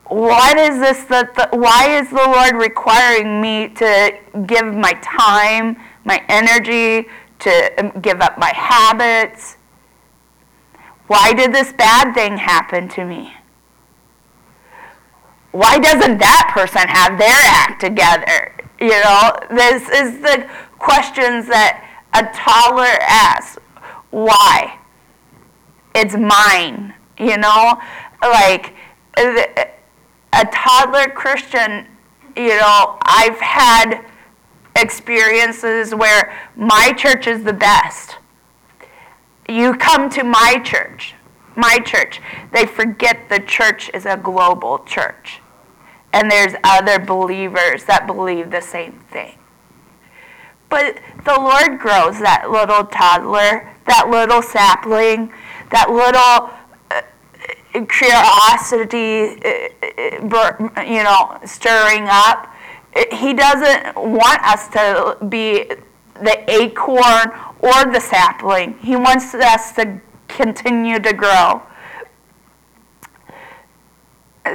What 0.08 0.58
is 0.58 0.78
this 0.78 1.04
that 1.04 1.34
the, 1.34 1.48
why 1.56 1.98
is 1.98 2.10
the 2.10 2.16
Lord 2.16 2.56
requiring 2.56 3.40
me 3.40 3.68
to 3.70 4.18
give 4.46 4.66
my 4.66 4.92
time, 5.02 5.76
my 6.04 6.22
energy, 6.28 7.08
to 7.40 7.72
um, 7.78 8.00
give 8.00 8.20
up 8.20 8.38
my 8.38 8.52
habits? 8.54 9.56
Why 11.06 11.32
did 11.32 11.52
this 11.52 11.72
bad 11.72 12.14
thing 12.14 12.36
happen 12.36 12.88
to 12.90 13.04
me? 13.04 13.34
Why 15.52 15.78
doesn't 15.78 16.18
that 16.18 16.50
person 16.52 16.88
have 16.88 17.18
their 17.18 17.28
act 17.30 17.80
together? 17.80 18.63
You 18.84 18.90
know, 19.02 19.32
this 19.48 19.88
is 19.88 20.20
the 20.20 20.46
questions 20.78 21.46
that 21.46 21.88
a 22.12 22.24
toddler 22.36 22.98
asks. 23.00 23.56
Why? 24.10 24.78
It's 25.94 26.14
mine. 26.14 26.92
You 27.18 27.38
know, 27.38 27.80
like 28.20 28.74
a 29.16 30.44
toddler 30.52 31.08
Christian, 31.14 31.86
you 32.36 32.58
know, 32.58 32.98
I've 33.00 33.40
had 33.40 34.04
experiences 34.76 35.94
where 35.94 36.36
my 36.54 36.92
church 36.92 37.26
is 37.26 37.42
the 37.42 37.54
best. 37.54 38.18
You 39.48 39.72
come 39.76 40.10
to 40.10 40.24
my 40.24 40.60
church, 40.62 41.14
my 41.56 41.78
church. 41.78 42.20
They 42.52 42.66
forget 42.66 43.30
the 43.30 43.40
church 43.40 43.90
is 43.94 44.04
a 44.04 44.18
global 44.18 44.80
church. 44.80 45.40
And 46.14 46.30
there's 46.30 46.54
other 46.62 47.00
believers 47.00 47.82
that 47.86 48.06
believe 48.06 48.52
the 48.52 48.60
same 48.60 49.00
thing. 49.10 49.36
But 50.68 51.00
the 51.24 51.34
Lord 51.34 51.80
grows 51.80 52.20
that 52.20 52.52
little 52.52 52.84
toddler, 52.84 53.68
that 53.86 54.08
little 54.08 54.40
sapling, 54.40 55.32
that 55.72 55.90
little 55.90 56.54
uh, 56.92 57.84
curiosity, 57.86 59.42
uh, 59.44 60.76
uh, 60.78 60.82
you 60.82 61.02
know, 61.02 61.36
stirring 61.44 62.06
up. 62.08 62.54
He 63.10 63.34
doesn't 63.34 63.96
want 63.96 64.40
us 64.44 64.68
to 64.68 65.16
be 65.28 65.64
the 66.22 66.44
acorn 66.46 67.32
or 67.58 67.92
the 67.92 68.00
sapling. 68.00 68.78
He 68.78 68.94
wants 68.94 69.34
us 69.34 69.72
to 69.72 70.00
continue 70.28 71.00
to 71.00 71.12
grow. 71.12 71.60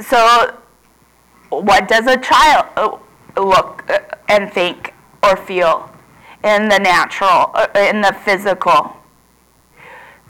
So, 0.00 0.56
what 1.50 1.88
does 1.88 2.06
a 2.06 2.16
child 2.16 2.66
uh, 2.76 2.96
look 3.40 3.84
uh, 3.90 3.98
and 4.28 4.52
think 4.52 4.94
or 5.22 5.36
feel 5.36 5.90
in 6.42 6.68
the 6.68 6.78
natural, 6.78 7.50
uh, 7.54 7.66
in 7.76 8.00
the 8.00 8.12
physical? 8.24 8.96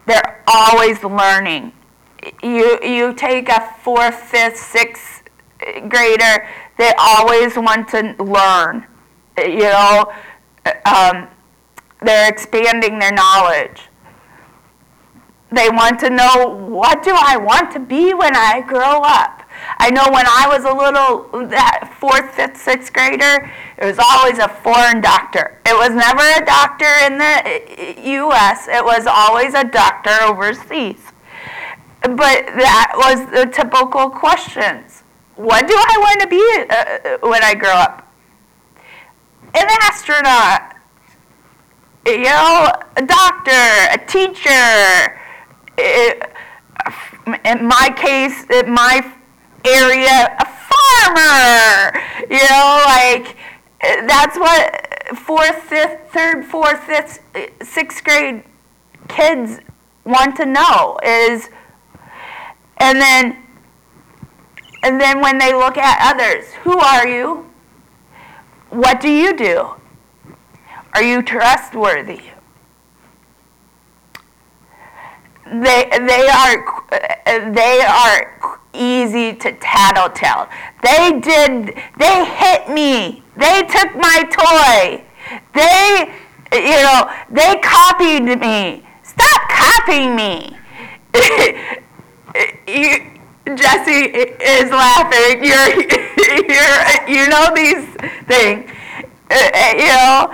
They're 0.06 0.42
always 0.46 1.04
learning. 1.04 1.72
You, 2.42 2.78
you 2.82 3.14
take 3.14 3.48
a 3.48 3.74
fourth, 3.82 4.14
fifth, 4.14 4.56
sixth 4.56 5.22
grader, 5.88 6.46
they 6.78 6.92
always 6.98 7.56
want 7.56 7.88
to 7.88 8.14
learn. 8.18 8.86
You 9.38 9.58
know, 9.58 10.12
um, 10.84 11.28
they're 12.02 12.28
expanding 12.30 12.98
their 12.98 13.12
knowledge. 13.12 13.82
They 15.52 15.68
want 15.68 15.98
to 16.00 16.10
know 16.10 16.48
what 16.68 17.02
do 17.02 17.14
I 17.14 17.36
want 17.36 17.70
to 17.72 17.80
be 17.80 18.14
when 18.14 18.36
I 18.36 18.62
grow 18.66 19.00
up? 19.02 19.39
I 19.78 19.90
know 19.90 20.04
when 20.10 20.26
I 20.26 20.46
was 20.48 20.64
a 20.64 20.72
little, 20.72 21.48
that 21.48 21.96
fourth, 21.98 22.34
fifth, 22.34 22.56
sixth 22.56 22.92
grader, 22.92 23.50
it 23.78 23.84
was 23.84 23.98
always 23.98 24.38
a 24.38 24.48
foreign 24.48 25.00
doctor. 25.00 25.58
It 25.66 25.74
was 25.74 25.90
never 25.90 26.20
a 26.20 26.44
doctor 26.44 26.90
in 27.06 27.18
the 27.18 27.24
eh, 27.24 28.08
U.S., 28.20 28.68
it 28.68 28.84
was 28.84 29.06
always 29.06 29.54
a 29.54 29.64
doctor 29.64 30.12
overseas. 30.22 31.00
But 32.02 32.46
that 32.56 32.92
was 32.96 33.26
the 33.30 33.50
typical 33.50 34.10
questions. 34.10 35.02
What 35.36 35.66
do 35.66 35.74
I 35.74 35.96
want 35.98 36.20
to 36.20 36.26
be 36.26 36.44
uh, 36.68 37.28
when 37.28 37.42
I 37.42 37.54
grow 37.54 37.72
up? 37.72 38.06
An 39.54 39.66
astronaut, 39.82 40.76
you 42.06 42.22
know, 42.24 42.70
a 42.96 43.02
doctor, 43.02 43.50
a 43.50 43.98
teacher, 44.06 45.18
in 47.44 47.66
my 47.66 47.92
case, 47.96 48.44
in 48.50 48.72
my 48.72 49.14
area, 49.64 50.36
farmer. 50.68 52.00
You 52.30 52.42
know, 52.50 52.82
like 52.86 53.36
that's 53.80 54.38
what 54.38 55.18
fourth, 55.18 55.56
fifth, 55.62 56.12
third, 56.12 56.44
fourth, 56.44 56.84
fifth, 56.84 57.20
sixth 57.62 58.04
grade 58.04 58.44
kids 59.08 59.60
want 60.04 60.36
to 60.36 60.46
know 60.46 60.98
is, 61.04 61.50
and 62.78 63.00
then, 63.00 63.36
and 64.82 65.00
then 65.00 65.20
when 65.20 65.38
they 65.38 65.54
look 65.54 65.76
at 65.76 66.14
others, 66.14 66.52
who 66.62 66.78
are 66.78 67.06
you? 67.06 67.50
What 68.70 69.00
do 69.00 69.10
you 69.10 69.36
do? 69.36 69.70
Are 70.94 71.02
you 71.02 71.22
trustworthy? 71.22 72.20
They 75.50 75.88
they 76.06 76.28
are 76.28 77.52
they 77.52 77.80
are 77.82 78.60
easy 78.72 79.34
to 79.34 79.52
tattletale. 79.52 80.48
They 80.82 81.18
did 81.20 81.74
they 81.98 82.24
hit 82.24 82.68
me. 82.68 83.22
They 83.36 83.62
took 83.62 83.94
my 83.96 84.24
toy. 84.30 85.04
They 85.54 86.14
you 86.52 86.82
know 86.82 87.10
they 87.30 87.56
copied 87.62 88.40
me. 88.40 88.86
Stop 89.02 89.48
copying 89.48 90.14
me. 90.14 90.56
you, 92.68 93.10
Jesse 93.56 94.06
is 94.06 94.70
laughing. 94.70 95.44
You're 95.44 95.68
you're 96.48 97.08
you 97.08 97.28
know 97.28 97.50
these 97.54 97.86
things. 98.26 98.70
Uh, 99.30 99.74
you 99.76 99.86
know, 99.86 100.32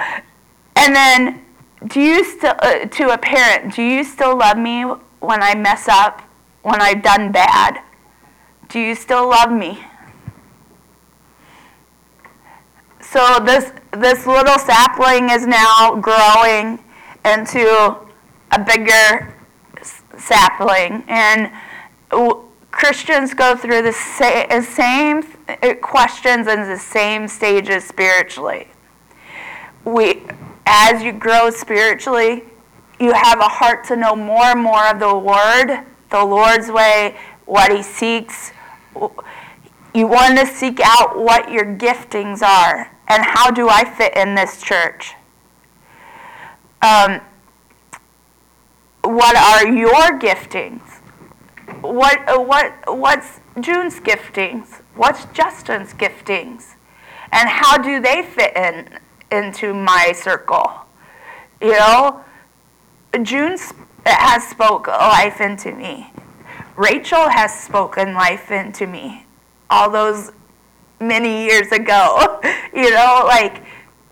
and 0.76 0.94
then 0.94 1.46
do 1.88 2.00
you 2.00 2.24
still 2.24 2.54
uh, 2.60 2.86
to 2.86 3.10
a 3.10 3.18
parent 3.18 3.74
do 3.74 3.82
you 3.82 4.02
still 4.02 4.36
love 4.38 4.58
me 4.58 4.84
when 5.20 5.42
I 5.42 5.54
mess 5.54 5.88
up, 5.88 6.22
when 6.62 6.80
I've 6.80 7.02
done 7.02 7.32
bad? 7.32 7.82
Do 8.68 8.80
you 8.80 8.94
still 8.94 9.28
love 9.28 9.52
me? 9.52 9.78
So 13.00 13.38
this 13.44 13.72
this 13.92 14.26
little 14.26 14.58
sapling 14.58 15.30
is 15.30 15.46
now 15.46 15.94
growing 16.00 16.82
into 17.24 17.98
a 18.50 18.58
bigger 18.58 19.34
sapling, 20.18 21.04
and 21.06 21.50
Christians 22.76 23.32
go 23.32 23.56
through 23.56 23.82
the 23.82 23.92
same 23.92 25.22
uh, 25.48 25.74
questions 25.80 26.46
and 26.46 26.70
the 26.70 26.78
same 26.78 27.26
stages 27.26 27.84
spiritually. 27.84 28.68
We, 29.84 30.24
as 30.66 31.02
you 31.02 31.12
grow 31.12 31.48
spiritually, 31.50 32.44
you 32.98 33.12
have 33.12 33.40
a 33.40 33.48
heart 33.48 33.84
to 33.84 33.96
know 33.96 34.16
more 34.16 34.44
and 34.44 34.62
more 34.62 34.86
of 34.88 34.98
the 34.98 35.16
Word, 35.16 35.84
the 36.10 36.24
Lord's 36.24 36.70
way, 36.70 37.16
what 37.44 37.74
He 37.74 37.82
seeks. 37.82 38.52
You 39.94 40.06
want 40.06 40.38
to 40.38 40.46
seek 40.46 40.80
out 40.82 41.18
what 41.18 41.50
your 41.50 41.64
giftings 41.64 42.42
are 42.42 42.90
and 43.08 43.22
how 43.24 43.50
do 43.50 43.68
I 43.68 43.84
fit 43.84 44.16
in 44.16 44.34
this 44.34 44.62
church? 44.62 45.14
Um, 46.82 47.20
what 49.02 49.36
are 49.36 49.66
your 49.68 50.18
giftings? 50.18 50.82
What, 51.80 52.46
what, 52.46 52.72
what's 52.86 53.40
June's 53.60 54.00
giftings? 54.00 54.82
What's 54.94 55.24
Justin's 55.26 55.94
giftings? 55.94 56.74
And 57.32 57.48
how 57.48 57.78
do 57.78 58.00
they 58.00 58.22
fit 58.22 58.56
in 58.56 58.98
into 59.30 59.74
my 59.74 60.12
circle? 60.12 60.72
You 61.60 61.72
know, 61.72 62.24
June 63.24 63.56
has 64.04 64.46
spoke 64.46 64.86
life 64.86 65.40
into 65.40 65.72
me. 65.72 66.12
Rachel 66.76 67.28
has 67.28 67.58
spoken 67.58 68.14
life 68.14 68.50
into 68.50 68.86
me 68.86 69.26
all 69.70 69.90
those 69.90 70.32
many 71.00 71.44
years 71.44 71.72
ago. 71.72 72.40
you 72.74 72.90
know, 72.90 73.22
like, 73.24 73.64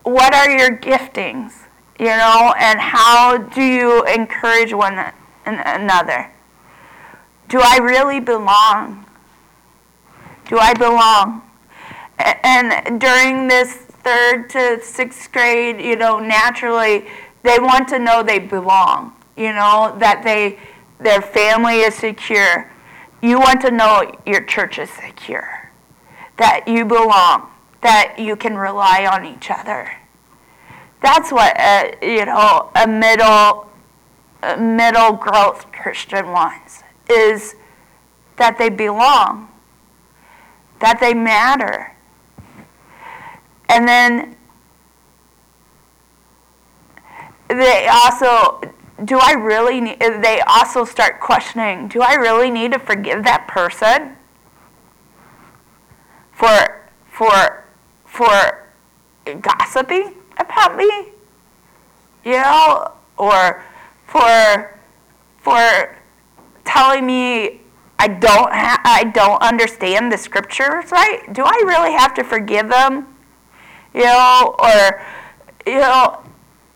what 0.03 0.33
are 0.33 0.49
your 0.49 0.77
giftings? 0.77 1.53
You 1.99 2.07
know, 2.07 2.53
and 2.59 2.79
how 2.79 3.37
do 3.37 3.61
you 3.61 4.03
encourage 4.05 4.73
one 4.73 5.13
another? 5.45 6.31
Do 7.47 7.61
I 7.63 7.77
really 7.77 8.19
belong? 8.19 9.05
Do 10.49 10.57
I 10.57 10.73
belong? 10.73 11.41
And 12.17 12.99
during 12.99 13.47
this 13.47 13.73
third 13.73 14.49
to 14.51 14.79
sixth 14.83 15.31
grade, 15.31 15.79
you 15.79 15.95
know, 15.95 16.19
naturally, 16.19 17.07
they 17.45 17.59
want 17.59 17.87
to 17.89 17.99
know 17.99 18.23
they 18.23 18.39
belong, 18.39 19.13
you 19.37 19.53
know, 19.53 19.95
that 19.99 20.23
they 20.23 20.59
their 20.99 21.21
family 21.21 21.79
is 21.81 21.95
secure. 21.95 22.71
You 23.21 23.39
want 23.39 23.61
to 23.61 23.71
know 23.71 24.11
your 24.25 24.43
church 24.43 24.79
is 24.79 24.89
secure, 24.89 25.71
that 26.37 26.67
you 26.67 26.85
belong, 26.85 27.49
that 27.81 28.15
you 28.17 28.35
can 28.35 28.55
rely 28.57 29.05
on 29.05 29.25
each 29.25 29.49
other. 29.49 29.91
That's 31.01 31.31
what 31.31 31.55
a, 31.59 31.97
you 32.01 32.25
know 32.25 32.71
a 32.75 32.87
middle 32.87 33.69
a 34.41 34.57
middle 34.57 35.13
growth 35.13 35.71
Christian 35.71 36.27
wants 36.31 36.83
is 37.09 37.55
that 38.37 38.57
they 38.57 38.69
belong, 38.69 39.49
that 40.79 40.99
they 40.99 41.13
matter. 41.13 41.95
And 43.69 43.87
then 43.87 44.35
they 47.59 47.87
also 47.87 48.61
do 49.03 49.19
I 49.19 49.33
really 49.33 49.81
need, 49.81 49.99
they 49.99 50.39
also 50.47 50.85
start 50.85 51.19
questioning, 51.19 51.89
do 51.89 52.01
I 52.01 52.13
really 52.15 52.49
need 52.49 52.71
to 52.71 52.79
forgive 52.79 53.23
that 53.25 53.47
person 53.47 54.15
for 56.31 56.81
for 57.05 57.65
for 58.05 58.67
gossiping 59.41 60.13
about 60.37 60.77
me, 60.77 61.07
you 62.23 62.33
know, 62.33 62.91
or 63.17 63.63
for 64.05 64.79
for 65.37 65.97
telling 66.63 67.05
me 67.05 67.61
I 67.99 68.07
don't 68.07 68.51
ha- 68.53 68.81
I 68.83 69.05
don't 69.05 69.41
understand 69.41 70.11
the 70.11 70.17
scriptures 70.17 70.91
right. 70.91 71.21
Do 71.33 71.43
I 71.43 71.63
really 71.65 71.93
have 71.93 72.13
to 72.15 72.23
forgive 72.23 72.69
them? 72.69 73.15
You 73.93 74.03
know, 74.03 74.55
or 74.59 75.01
you 75.65 75.79
know, 75.79 76.21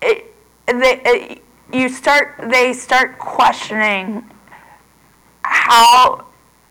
it, 0.02 0.29
they, 0.74 1.02
it, 1.06 1.44
you 1.72 1.90
start 1.90 2.36
they 2.50 2.74
start 2.74 3.20
questioning 3.20 4.30
how 5.44 6.26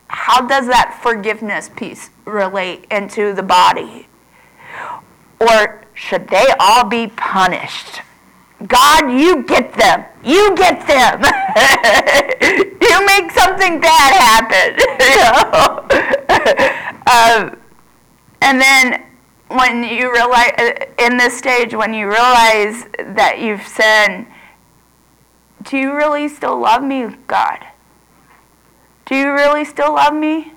how 0.08 0.46
does 0.46 0.66
that 0.66 0.98
forgiveness 1.02 1.68
piece 1.68 2.10
relate 2.24 2.86
into 2.90 3.32
the 3.34 3.42
body? 3.42 4.08
Or 5.40 5.84
should 5.94 6.28
they 6.28 6.46
all 6.58 6.84
be 6.84 7.08
punished? 7.08 8.00
God, 8.66 9.12
you 9.12 9.44
get 9.44 9.72
them. 9.74 10.04
You 10.24 10.54
get 10.56 10.84
them. 10.86 11.22
you 12.80 13.06
make 13.06 13.30
something 13.32 13.80
bad 13.80 14.12
happen. 14.14 14.78
You 15.08 15.24
um, 17.12 17.56
and 18.42 18.60
then 18.60 19.02
when 19.48 19.82
you 19.82 20.12
realize, 20.12 20.52
in 20.98 21.16
this 21.16 21.36
stage, 21.36 21.74
when 21.74 21.94
you 21.94 22.06
realize 22.06 22.84
that 22.98 23.38
you've 23.40 23.66
sinned, 23.66 24.26
do 25.62 25.76
you 25.76 25.94
really 25.94 26.28
still 26.28 26.58
love 26.58 26.82
me, 26.82 27.08
God? 27.26 27.66
Do 29.06 29.14
you 29.14 29.32
really 29.32 29.64
still 29.64 29.94
love 29.94 30.14
me? 30.14 30.52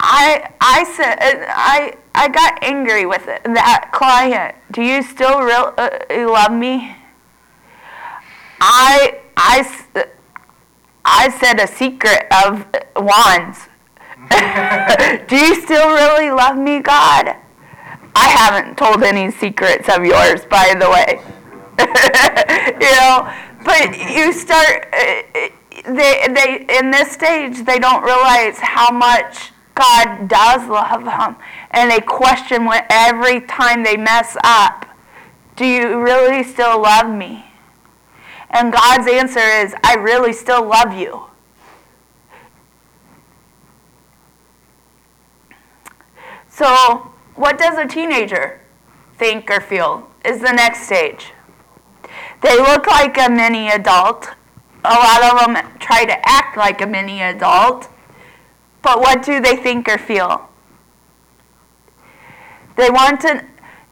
I 0.00 0.52
I 0.60 0.84
said 0.84 1.16
I 1.48 1.96
I 2.14 2.28
got 2.28 2.62
angry 2.62 3.06
with 3.06 3.26
it, 3.26 3.42
that 3.44 3.90
client. 3.92 4.54
Do 4.70 4.82
you 4.82 5.02
still 5.02 5.40
real, 5.40 5.72
uh, 5.78 5.90
love 6.10 6.52
me? 6.52 6.96
I 8.60 9.20
I 9.36 10.06
I 11.04 11.30
said 11.30 11.60
a 11.60 11.66
secret 11.66 12.26
of 12.44 12.66
wands. 12.96 13.68
Do 15.28 15.36
you 15.36 15.54
still 15.62 15.88
really 15.88 16.30
love 16.30 16.56
me, 16.56 16.80
God? 16.80 17.36
I 18.16 18.28
haven't 18.28 18.76
told 18.76 19.02
any 19.02 19.30
secrets 19.30 19.88
of 19.88 20.04
yours, 20.04 20.44
by 20.46 20.74
the 20.78 20.88
way. 20.88 21.20
you 22.80 22.92
know, 22.96 23.32
but 23.64 23.98
you 24.14 24.32
start. 24.32 24.86
Uh, 24.92 25.48
they 25.86 26.26
they 26.28 26.66
in 26.78 26.90
this 26.90 27.10
stage 27.10 27.64
they 27.64 27.78
don't 27.78 28.04
realize 28.04 28.58
how 28.58 28.90
much 28.92 29.52
God 29.74 30.28
does 30.28 30.68
love 30.68 31.04
them, 31.04 31.36
and 31.72 31.90
they 31.90 32.00
question 32.00 32.64
when 32.64 32.84
every 32.90 33.40
time 33.40 33.82
they 33.82 33.96
mess 33.96 34.36
up. 34.44 34.86
Do 35.56 35.66
you 35.66 36.00
really 36.00 36.42
still 36.42 36.82
love 36.82 37.12
me? 37.14 37.44
And 38.50 38.72
God's 38.72 39.08
answer 39.08 39.40
is, 39.40 39.74
I 39.82 39.94
really 39.94 40.32
still 40.32 40.66
love 40.66 40.94
you. 40.94 41.26
So, 46.56 47.10
what 47.34 47.58
does 47.58 47.76
a 47.78 47.84
teenager 47.84 48.60
think 49.18 49.50
or 49.50 49.60
feel 49.60 50.08
is 50.24 50.40
the 50.40 50.52
next 50.52 50.82
stage? 50.86 51.32
They 52.42 52.56
look 52.56 52.86
like 52.86 53.18
a 53.18 53.28
mini 53.28 53.68
adult. 53.70 54.28
A 54.84 54.94
lot 54.94 55.24
of 55.24 55.40
them 55.40 55.78
try 55.80 56.04
to 56.04 56.16
act 56.28 56.56
like 56.56 56.80
a 56.80 56.86
mini 56.86 57.22
adult. 57.22 57.88
But 58.82 59.00
what 59.00 59.24
do 59.24 59.40
they 59.40 59.56
think 59.56 59.88
or 59.88 59.98
feel? 59.98 60.48
They 62.76 62.88
want 62.88 63.22
to, 63.22 63.44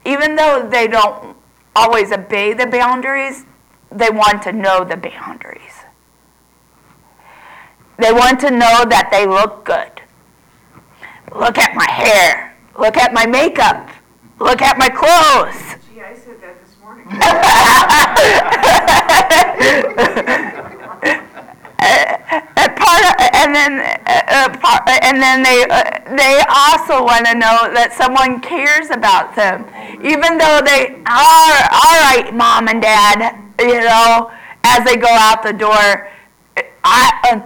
even 0.04 0.36
though 0.36 0.68
they 0.70 0.86
don't 0.86 1.36
always 1.74 2.12
obey 2.12 2.52
the 2.52 2.66
boundaries, 2.66 3.44
they 3.90 4.10
want 4.10 4.40
to 4.42 4.52
know 4.52 4.84
the 4.84 4.96
boundaries. 4.96 5.80
They 7.98 8.12
want 8.12 8.38
to 8.40 8.52
know 8.52 8.84
that 8.84 9.08
they 9.10 9.26
look 9.26 9.64
good. 9.64 10.00
Look 11.34 11.58
at 11.58 11.74
my 11.74 11.90
hair. 11.90 12.51
Look 12.78 12.96
at 12.96 13.12
my 13.12 13.26
makeup. 13.26 13.90
Look 14.38 14.62
at 14.62 14.78
my 14.78 14.88
clothes. 14.88 15.76
Gee, 15.92 16.00
I 16.00 16.14
said 16.14 16.40
that 16.40 16.64
this 16.64 16.74
morning. 16.82 17.06
and 21.82 22.76
part 22.76 23.04
of, 23.04 23.14
and 23.34 23.54
then 23.54 23.80
uh, 24.06 24.48
part, 24.58 24.88
and 24.88 25.20
then 25.20 25.42
they 25.42 25.66
uh, 25.68 25.82
they 26.16 26.42
also 26.48 27.04
want 27.04 27.26
to 27.26 27.34
know 27.34 27.68
that 27.74 27.92
someone 27.92 28.40
cares 28.40 28.88
about 28.90 29.36
them, 29.36 29.66
even 30.02 30.38
though 30.38 30.62
they 30.64 31.02
are 31.06 31.68
all 31.70 32.00
right, 32.08 32.32
mom 32.32 32.68
and 32.68 32.80
dad. 32.80 33.36
You 33.60 33.80
know, 33.80 34.30
as 34.64 34.82
they 34.84 34.96
go 34.96 35.08
out 35.08 35.42
the 35.42 35.52
door, 35.52 36.08
I. 36.84 37.10
Uh, 37.24 37.40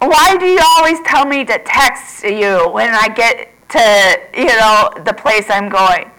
why 0.00 0.36
do 0.36 0.44
you 0.44 0.58
always 0.76 0.98
tell 1.06 1.24
me 1.24 1.44
to 1.44 1.58
text 1.64 2.24
you 2.24 2.68
when 2.70 2.92
I 2.92 3.08
get 3.08 3.53
to 3.74 4.20
you 4.36 4.46
know 4.46 4.90
the 5.04 5.12
place 5.12 5.50
I'm 5.50 5.68
going? 5.68 6.10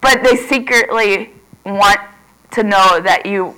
But 0.00 0.22
they 0.22 0.36
secretly 0.36 1.32
want 1.64 2.00
to 2.52 2.62
know 2.62 3.00
that 3.00 3.26
you 3.26 3.54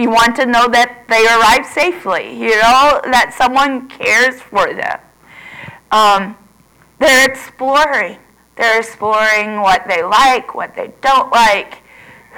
you 0.00 0.10
want 0.10 0.34
to 0.36 0.46
know 0.46 0.66
that 0.68 1.04
they 1.08 1.26
arrive 1.26 1.66
safely, 1.66 2.32
you 2.32 2.56
know, 2.56 3.00
that 3.04 3.34
someone 3.36 3.88
cares 3.88 4.40
for 4.40 4.72
them. 4.72 4.98
Um, 5.90 6.36
they're 6.98 7.28
exploring. 7.28 8.18
They're 8.56 8.78
exploring 8.78 9.60
what 9.60 9.86
they 9.88 10.02
like, 10.02 10.54
what 10.54 10.74
they 10.74 10.92
don't 11.00 11.30
like, 11.32 11.82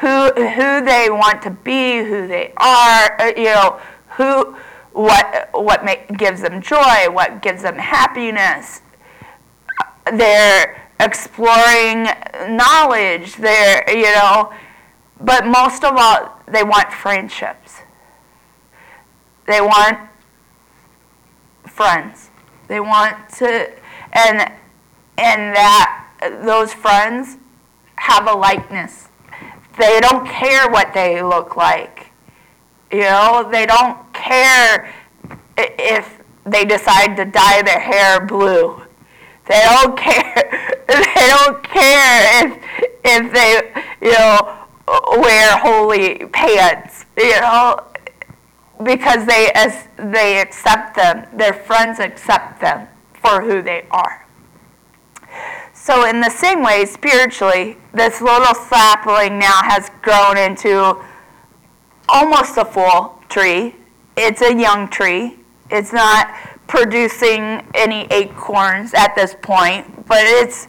who, 0.01 0.33
who 0.33 0.85
they 0.85 1.09
want 1.11 1.43
to 1.43 1.51
be, 1.51 1.99
who 1.99 2.27
they 2.27 2.53
are, 2.57 3.21
uh, 3.21 3.33
you 3.37 3.45
know, 3.45 3.81
who, 4.17 4.57
what, 4.93 5.49
what 5.53 5.85
make, 5.85 6.17
gives 6.17 6.43
them 6.43 6.61
joy, 6.61 7.11
what 7.11 7.43
gives 7.43 7.63
them 7.63 7.77
happiness. 7.77 8.83
They're 10.11 10.91
exploring 11.01 12.09
knowledge. 12.57 13.37
They're, 13.37 13.85
you 13.89 14.15
know, 14.15 14.53
but 15.21 15.47
most 15.47 15.85
of 15.85 15.95
all, 15.97 16.41
they 16.49 16.63
want 16.63 16.93
friendships. 16.93 17.81
They 19.47 19.61
want 19.61 19.99
friends. 21.67 22.31
They 22.69 22.81
want 22.81 23.29
to, 23.37 23.71
and 24.13 24.53
and 25.19 25.55
that 25.55 26.09
those 26.45 26.73
friends 26.73 27.37
have 27.97 28.27
a 28.27 28.33
likeness. 28.33 29.09
They 29.79 30.01
don't 30.01 30.27
care 30.27 30.69
what 30.69 30.93
they 30.93 31.23
look 31.23 31.57
like. 31.57 32.11
You 32.91 33.01
know, 33.01 33.49
they 33.51 33.67
don't 33.67 34.13
care 34.13 34.93
if 35.57 36.21
they 36.45 36.65
decide 36.65 37.17
to 37.17 37.25
dye 37.25 37.63
their 37.63 37.81
hair 37.81 38.25
blue. 38.27 38.83
They 39.47 39.61
don't 39.61 39.97
care. 39.97 40.69
They 40.93 41.29
don't 41.29 41.63
care 41.63 42.45
if 42.45 42.63
if 43.05 43.33
they, 43.33 44.07
you 44.07 44.13
know, 44.13 44.59
wear 45.17 45.57
holy 45.59 46.27
pants, 46.27 47.07
you 47.17 47.41
know, 47.41 47.81
because 48.83 49.25
they 49.27 49.51
as 49.55 49.89
they 49.97 50.41
accept 50.41 50.97
them, 50.97 51.27
their 51.33 51.55
friends 51.55 51.99
accept 51.99 52.61
them 52.61 52.89
for 53.15 53.41
who 53.41 53.63
they 53.63 53.87
are. 53.91 54.27
So 55.73 56.07
in 56.07 56.21
the 56.21 56.31
same 56.31 56.63
way, 56.63 56.85
spiritually, 56.85 57.77
this 57.93 58.21
little 58.21 58.55
sapling 58.55 59.39
now 59.39 59.63
has 59.63 59.91
grown 60.03 60.37
into 60.37 60.97
almost 62.09 62.57
a 62.57 62.65
full 62.65 63.19
tree. 63.29 63.75
It's 64.17 64.43
a 64.43 64.55
young 64.55 64.89
tree. 64.89 65.39
It's 65.71 65.93
not 65.93 66.33
producing 66.67 67.67
any 67.75 68.07
acorns 68.11 68.95
at 68.95 69.15
this 69.15 69.37
point, 69.43 70.07
but 70.07 70.21
it's 70.23 70.69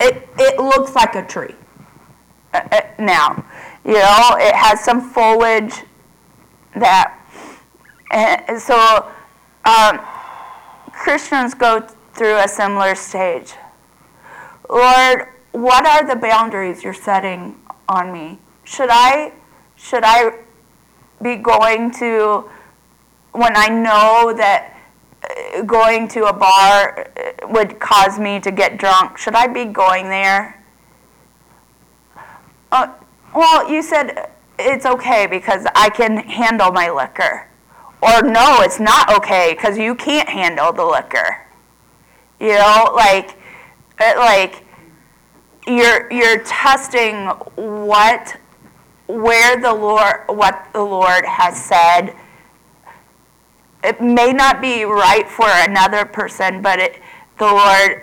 it, 0.00 0.28
it 0.38 0.58
looks 0.58 0.94
like 0.94 1.14
a 1.14 1.26
tree. 1.26 1.54
Uh, 2.52 2.60
uh, 2.72 2.80
now. 2.98 3.44
You 3.84 3.94
know, 3.94 4.36
it 4.38 4.54
has 4.54 4.82
some 4.84 5.00
foliage 5.00 5.84
that, 6.74 7.16
and 8.10 8.60
so 8.60 9.08
um, 9.64 10.00
Christians 10.92 11.54
go 11.54 11.80
through 12.12 12.38
a 12.38 12.48
similar 12.48 12.94
stage. 12.94 13.54
Lord, 14.68 15.28
what 15.52 15.86
are 15.86 16.06
the 16.06 16.16
boundaries 16.16 16.82
you're 16.84 16.92
setting 16.92 17.56
on 17.88 18.12
me? 18.12 18.38
Should 18.64 18.90
I, 18.90 19.32
should 19.76 20.02
I 20.04 20.40
be 21.22 21.36
going 21.36 21.90
to, 21.92 22.50
when 23.32 23.56
I 23.56 23.68
know 23.68 24.34
that 24.36 24.69
going 25.66 26.08
to 26.08 26.24
a 26.24 26.32
bar 26.32 27.10
would 27.48 27.78
cause 27.78 28.18
me 28.18 28.40
to 28.40 28.50
get 28.50 28.78
drunk, 28.78 29.18
should 29.18 29.34
I 29.34 29.46
be 29.46 29.64
going 29.64 30.04
there? 30.04 30.64
Uh, 32.72 32.92
well, 33.34 33.70
you 33.70 33.82
said 33.82 34.30
it's 34.58 34.86
okay 34.86 35.26
because 35.26 35.66
I 35.74 35.90
can 35.90 36.18
handle 36.18 36.72
my 36.72 36.90
liquor. 36.90 37.48
Or 38.02 38.22
no, 38.22 38.58
it's 38.60 38.80
not 38.80 39.14
okay 39.16 39.54
because 39.54 39.76
you 39.76 39.94
can't 39.94 40.28
handle 40.28 40.72
the 40.72 40.84
liquor. 40.84 41.46
You 42.38 42.54
know, 42.54 42.92
like, 42.94 43.36
uh, 44.00 44.14
like 44.16 44.64
you're 45.66 46.10
you're 46.10 46.42
testing 46.44 47.26
what 47.56 48.36
where 49.06 49.60
the 49.60 49.72
Lord 49.72 50.22
what 50.28 50.68
the 50.72 50.82
Lord 50.82 51.24
has 51.26 51.62
said. 51.62 52.16
It 53.82 54.00
may 54.00 54.32
not 54.32 54.60
be 54.60 54.84
right 54.84 55.28
for 55.28 55.48
another 55.48 56.04
person, 56.04 56.62
but 56.62 56.78
it 56.78 57.00
the 57.38 57.46
Lord 57.46 58.02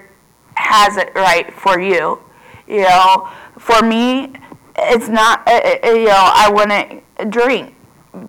has 0.55 0.97
it 0.97 1.11
right 1.15 1.53
for 1.53 1.79
you. 1.79 2.19
You 2.67 2.81
know, 2.81 3.29
for 3.57 3.81
me, 3.81 4.33
it's 4.75 5.07
not. 5.07 5.47
Uh, 5.47 5.77
uh, 5.83 5.89
you 5.91 6.05
know, 6.05 6.31
I 6.33 6.49
wouldn't 6.51 7.31
drink, 7.31 7.75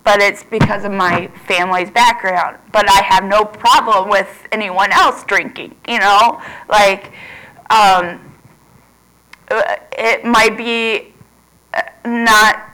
but 0.03 0.21
it's 0.21 0.43
because 0.43 0.85
of 0.85 0.91
my 0.91 1.27
family's 1.47 1.89
background. 1.89 2.57
But 2.71 2.89
I 2.89 3.01
have 3.03 3.23
no 3.23 3.43
problem 3.45 4.09
with 4.09 4.47
anyone 4.51 4.91
else 4.91 5.23
drinking. 5.23 5.75
You 5.87 5.99
know, 5.99 6.41
like. 6.69 7.11
Um, 7.71 8.29
uh, 9.51 9.75
it 9.91 10.23
might 10.23 10.57
be 10.57 11.13
not 12.05 12.69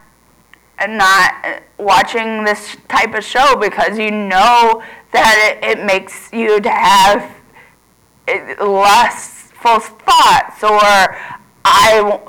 not 0.88 1.64
watching 1.78 2.44
this 2.44 2.78
type 2.88 3.14
of 3.14 3.24
show 3.24 3.56
because 3.56 3.98
you 3.98 4.12
know 4.12 4.82
that 5.12 5.60
it, 5.62 5.80
it 5.80 5.86
makes 5.86 6.32
you 6.32 6.60
to 6.62 6.70
have 6.70 7.36
eh, 8.28 8.56
lustful 8.60 9.80
thoughts 9.80 10.64
or 10.64 10.80
I, 11.66 12.20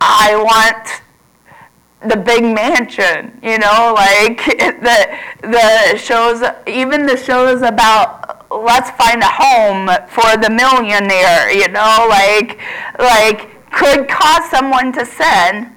I 0.00 0.36
want 0.36 1.02
the 2.08 2.16
big 2.16 2.42
mansion, 2.42 3.38
you 3.42 3.58
know, 3.58 3.94
like 3.96 4.44
the 4.44 5.18
the 5.42 5.96
shows, 5.96 6.42
even 6.66 7.06
the 7.06 7.16
shows 7.16 7.62
about 7.62 8.50
let's 8.50 8.90
find 8.90 9.22
a 9.22 9.28
home 9.28 9.88
for 10.08 10.36
the 10.36 10.50
millionaire, 10.50 11.50
you 11.52 11.68
know, 11.68 12.06
like 12.08 12.58
like 12.98 13.70
could 13.70 14.08
cause 14.08 14.50
someone 14.50 14.92
to 14.92 15.06
sin 15.06 15.72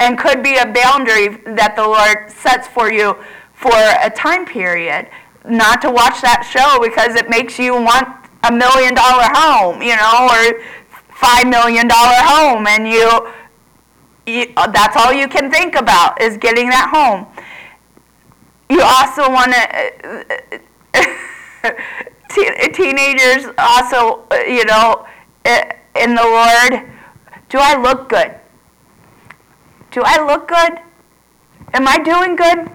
and 0.00 0.18
could 0.18 0.42
be 0.42 0.56
a 0.56 0.66
boundary 0.66 1.28
that 1.44 1.76
the 1.76 1.86
Lord 1.86 2.28
sets 2.30 2.66
for 2.66 2.90
you 2.90 3.16
for 3.52 3.70
a 3.70 4.10
time 4.10 4.44
period. 4.46 5.08
Not 5.44 5.82
to 5.82 5.90
watch 5.90 6.22
that 6.22 6.42
show 6.42 6.80
because 6.82 7.14
it 7.14 7.28
makes 7.28 7.58
you 7.58 7.74
want 7.74 8.08
a 8.42 8.50
million 8.50 8.94
dollar 8.94 9.28
home, 9.36 9.82
you 9.82 9.94
know, 9.94 10.30
or 10.32 10.62
five 11.12 11.46
million 11.46 11.86
dollar 11.86 12.16
home, 12.24 12.66
and 12.66 12.88
you, 12.88 13.28
you 14.26 14.46
that's 14.72 14.96
all 14.96 15.12
you 15.12 15.28
can 15.28 15.50
think 15.50 15.74
about 15.76 16.18
is 16.20 16.36
getting 16.38 16.70
that 16.70 16.88
home. 16.88 17.26
You 18.70 18.80
also 18.80 19.30
want 19.30 19.52
to, 22.30 22.72
teenagers 22.72 23.52
also, 23.58 24.24
you 24.48 24.64
know, 24.64 25.04
eh, 25.44 25.72
in 25.96 26.14
the 26.14 26.22
Lord, 26.22 26.88
do 27.50 27.58
I 27.58 27.76
look 27.82 28.08
good? 28.08 28.40
Do 29.90 30.02
I 30.04 30.24
look 30.24 30.48
good? 30.48 30.78
Am 31.72 31.86
I 31.86 31.98
doing 31.98 32.36
good? 32.36 32.70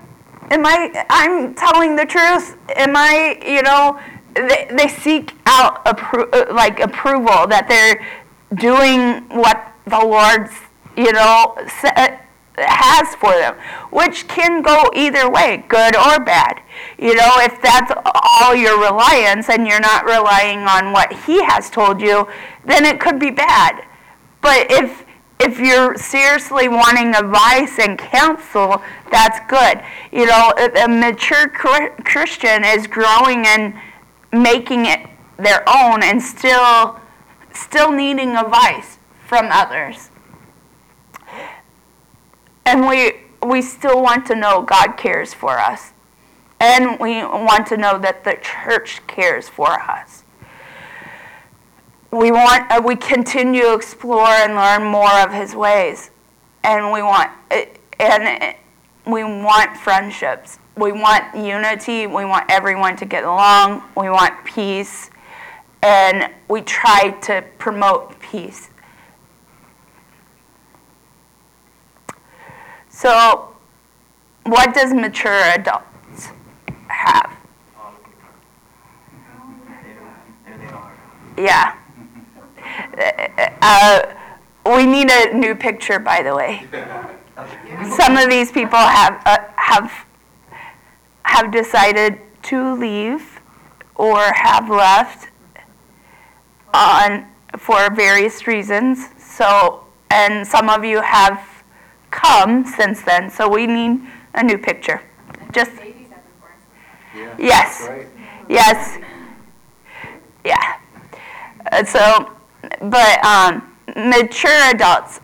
Am 0.51 0.65
I, 0.65 1.05
I'm 1.09 1.55
telling 1.55 1.95
the 1.95 2.05
truth? 2.05 2.57
Am 2.75 2.95
I, 2.95 3.39
you 3.45 3.61
know, 3.61 3.99
they, 4.35 4.67
they 4.75 4.87
seek 4.87 5.33
out 5.45 5.83
appro- 5.85 6.51
like 6.53 6.79
approval 6.79 7.47
that 7.47 7.67
they're 7.67 8.05
doing 8.55 9.27
what 9.29 9.73
the 9.85 9.99
Lord's, 9.99 10.51
you 10.97 11.11
know, 11.13 11.57
has 12.57 13.15
for 13.15 13.31
them, 13.31 13.55
which 13.91 14.27
can 14.27 14.61
go 14.61 14.89
either 14.93 15.29
way, 15.29 15.63
good 15.67 15.95
or 15.95 16.19
bad. 16.19 16.61
You 16.97 17.15
know, 17.15 17.31
if 17.39 17.61
that's 17.61 17.91
all 18.05 18.55
your 18.55 18.79
reliance 18.79 19.49
and 19.49 19.67
you're 19.67 19.79
not 19.79 20.05
relying 20.05 20.59
on 20.59 20.91
what 20.91 21.11
He 21.25 21.43
has 21.43 21.69
told 21.69 22.01
you, 22.01 22.27
then 22.65 22.85
it 22.85 22.99
could 22.99 23.19
be 23.19 23.31
bad. 23.31 23.85
But 24.41 24.67
if 24.69 25.04
if 25.39 25.59
you're 25.59 25.95
seriously 25.97 26.67
wanting 26.67 27.13
advice 27.13 27.77
and 27.79 27.97
counsel, 27.97 28.81
that's 29.11 29.39
good. 29.49 29.81
You 30.11 30.25
know, 30.25 30.53
a 30.57 30.87
mature 30.87 31.49
Christian 31.49 32.63
is 32.63 32.87
growing 32.87 33.45
and 33.45 33.73
making 34.31 34.85
it 34.85 35.07
their 35.37 35.63
own 35.67 36.03
and 36.03 36.21
still 36.21 36.99
still 37.53 37.91
needing 37.91 38.35
advice 38.35 38.97
from 39.27 39.47
others. 39.51 40.09
And 42.65 42.87
we 42.87 43.13
we 43.43 43.61
still 43.61 44.01
want 44.01 44.25
to 44.27 44.35
know 44.35 44.61
God 44.61 44.93
cares 44.93 45.33
for 45.33 45.59
us. 45.59 45.91
And 46.59 46.99
we 46.99 47.23
want 47.23 47.67
to 47.67 47.77
know 47.77 47.99
that 47.99 48.23
the 48.23 48.37
church 48.41 49.05
cares 49.07 49.49
for 49.49 49.79
us 49.79 50.24
we 52.15 52.31
want 52.31 52.71
uh, 52.71 52.81
we 52.83 52.95
continue 52.95 53.63
to 53.63 53.73
explore 53.73 54.27
and 54.27 54.55
learn 54.55 54.89
more 54.89 55.11
of 55.19 55.33
his 55.33 55.53
ways. 55.53 56.11
And 56.63 56.93
we 56.93 57.01
want 57.01 57.29
uh, 57.51 57.65
and 57.99 58.41
uh, 58.41 58.53
we 59.05 59.23
want 59.23 59.75
friendships. 59.75 60.59
We 60.77 60.93
want 60.93 61.35
unity. 61.35 62.07
We 62.07 62.23
want 62.23 62.49
everyone 62.49 62.95
to 62.97 63.05
get 63.05 63.25
along. 63.25 63.83
We 63.97 64.09
want 64.09 64.45
peace. 64.45 65.09
And 65.83 66.31
we 66.47 66.61
try 66.61 67.11
to 67.23 67.43
promote 67.57 68.17
peace. 68.19 68.69
So 72.89 73.53
what 74.43 74.73
does 74.73 74.93
mature 74.93 75.33
adults 75.33 76.29
have? 76.87 77.37
Yeah 81.37 81.75
uh, 82.97 84.01
we 84.65 84.85
need 84.85 85.09
a 85.11 85.33
new 85.33 85.55
picture, 85.55 85.99
by 85.99 86.21
the 86.21 86.35
way. 86.35 86.65
Some 87.97 88.17
of 88.17 88.29
these 88.29 88.51
people 88.51 88.79
have 88.79 89.21
uh, 89.25 89.37
have 89.57 90.05
have 91.23 91.51
decided 91.51 92.19
to 92.43 92.75
leave 92.75 93.41
or 93.95 94.19
have 94.33 94.69
left 94.69 95.29
on 96.73 97.27
for 97.57 97.93
various 97.93 98.47
reasons. 98.47 99.09
So, 99.17 99.85
and 100.09 100.47
some 100.47 100.69
of 100.69 100.85
you 100.85 101.01
have 101.01 101.63
come 102.11 102.65
since 102.65 103.01
then. 103.01 103.29
So 103.29 103.49
we 103.49 103.67
need 103.67 104.01
a 104.33 104.43
new 104.43 104.57
picture. 104.57 105.01
Just 105.51 105.71
yes, 107.37 107.89
yes, 108.49 108.97
yeah. 110.45 110.79
Uh, 111.71 111.83
so 111.83 112.34
but 112.81 113.23
um, 113.25 113.75
mature 113.95 114.69
adults, 114.69 115.19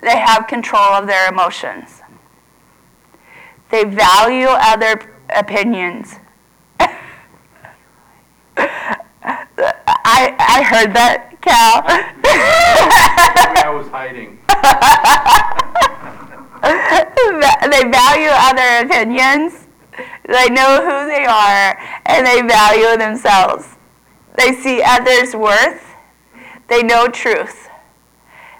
they 0.00 0.18
have 0.18 0.46
control 0.46 0.82
of 0.82 1.06
their 1.06 1.30
emotions. 1.30 2.02
They 3.70 3.84
value 3.84 4.48
other 4.48 5.14
opinions. 5.34 6.16
I, 8.58 10.34
I 10.38 10.62
heard 10.62 10.94
that, 10.94 11.32
Cal. 11.42 11.82
I 13.64 13.70
was 13.70 13.88
hiding. 13.88 14.38
they 17.70 17.84
value 17.90 18.30
other 18.30 18.86
opinions. 18.86 19.66
They 20.28 20.48
know 20.48 20.80
who 20.82 21.06
they 21.06 21.26
are, 21.26 21.78
and 22.06 22.26
they 22.26 22.42
value 22.42 22.96
themselves. 22.96 23.76
They 24.36 24.54
see 24.54 24.82
others' 24.84 25.34
worth 25.34 25.85
they 26.68 26.82
know 26.82 27.08
truth. 27.08 27.68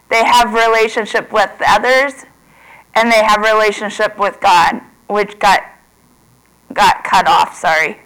They 0.09 0.25
have 0.25 0.55
relationship 0.55 1.33
with 1.33 1.51
others 1.67 2.25
and 2.95 3.11
they 3.11 3.23
have 3.23 3.41
relationship 3.43 4.19
with 4.19 4.41
God, 4.41 4.81
which 5.09 5.39
got 5.39 5.63
got 6.73 7.05
cut 7.05 7.29
off, 7.29 7.57
sorry. 7.57 8.01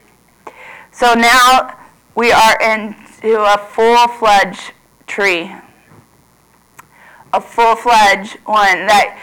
So 0.92 1.14
now 1.14 1.78
we 2.14 2.32
are 2.32 2.58
into 2.60 3.42
a 3.42 3.58
full-fledged 3.58 4.72
tree. 5.06 5.54
A 7.32 7.40
full-fledged 7.40 8.38
one 8.44 8.86
that 8.86 9.18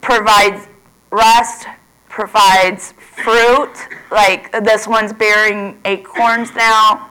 provides 0.00 0.68
rest, 1.10 1.66
provides 2.08 2.92
fruit, 2.92 3.72
like 4.10 4.50
this 4.64 4.86
one's 4.86 5.12
bearing 5.12 5.80
acorns 5.84 6.54
now, 6.54 7.10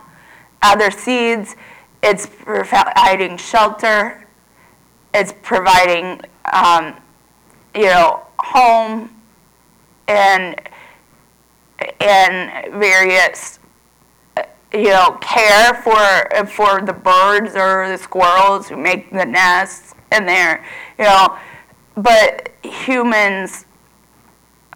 other 0.61 0.91
seeds 0.91 1.55
it's 2.01 2.25
providing 2.25 3.37
shelter. 3.37 4.25
It's 5.13 5.33
providing, 5.41 6.21
um, 6.53 6.95
you 7.75 7.85
know, 7.85 8.25
home 8.39 9.09
and 10.07 10.61
and 11.99 12.73
various, 12.73 13.59
you 14.73 14.89
know, 14.89 15.17
care 15.21 15.73
for 15.73 16.45
for 16.45 16.81
the 16.81 16.93
birds 16.93 17.55
or 17.55 17.89
the 17.89 17.97
squirrels 17.97 18.69
who 18.69 18.77
make 18.77 19.11
the 19.11 19.25
nests 19.25 19.93
in 20.11 20.25
there, 20.25 20.63
you 20.97 21.05
know. 21.05 21.37
But 21.95 22.53
humans, 22.63 23.65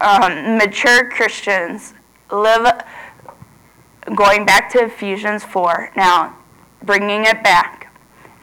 um, 0.01 0.57
mature 0.57 1.09
Christians, 1.09 1.93
live. 2.31 2.83
Going 4.15 4.45
back 4.45 4.69
to 4.71 4.83
Ephesians 4.83 5.45
four 5.45 5.89
now 5.95 6.35
bringing 6.83 7.25
it 7.25 7.43
back. 7.43 7.93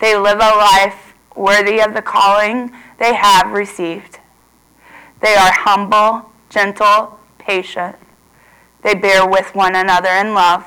They 0.00 0.16
live 0.16 0.38
a 0.38 0.56
life 0.56 1.14
worthy 1.36 1.80
of 1.80 1.94
the 1.94 2.02
calling 2.02 2.72
they 2.98 3.14
have 3.14 3.52
received. 3.52 4.18
They 5.20 5.34
are 5.34 5.52
humble, 5.52 6.30
gentle, 6.48 7.18
patient. 7.38 7.96
They 8.82 8.94
bear 8.94 9.26
with 9.26 9.54
one 9.54 9.76
another 9.76 10.10
in 10.10 10.34
love. 10.34 10.66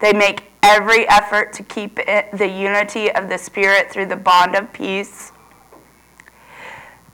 They 0.00 0.12
make 0.12 0.50
every 0.62 1.08
effort 1.08 1.52
to 1.54 1.62
keep 1.62 1.96
the 1.96 2.48
unity 2.48 3.10
of 3.10 3.28
the 3.28 3.38
Spirit 3.38 3.90
through 3.90 4.06
the 4.06 4.16
bond 4.16 4.54
of 4.54 4.72
peace. 4.72 5.32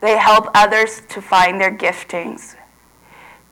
They 0.01 0.17
help 0.17 0.49
others 0.53 1.01
to 1.09 1.21
find 1.21 1.59
their 1.61 1.75
giftings. 1.75 2.55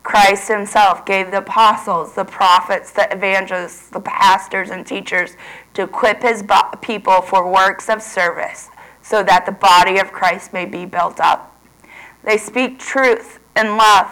Christ 0.10 0.48
himself 0.48 1.06
gave 1.06 1.30
the 1.30 1.38
apostles, 1.38 2.16
the 2.16 2.26
prophets, 2.26 2.92
the 2.92 3.08
evangelists, 3.14 3.90
the 3.90 4.00
pastors, 4.00 4.72
and 4.72 4.84
teachers 4.84 5.38
to 5.76 5.84
equip 5.84 6.24
his 6.24 6.44
people 6.82 7.22
for 7.22 7.48
works 7.48 7.90
of 7.90 8.02
service 8.02 8.70
so 9.04 9.22
that 9.22 9.46
the 9.46 9.52
body 9.52 10.00
of 10.00 10.12
Christ 10.12 10.52
may 10.52 10.66
be 10.66 10.84
built 10.84 11.20
up. 11.20 11.56
They 12.24 12.38
speak 12.38 12.80
truth 12.80 13.38
in 13.56 13.78
love. 13.78 14.10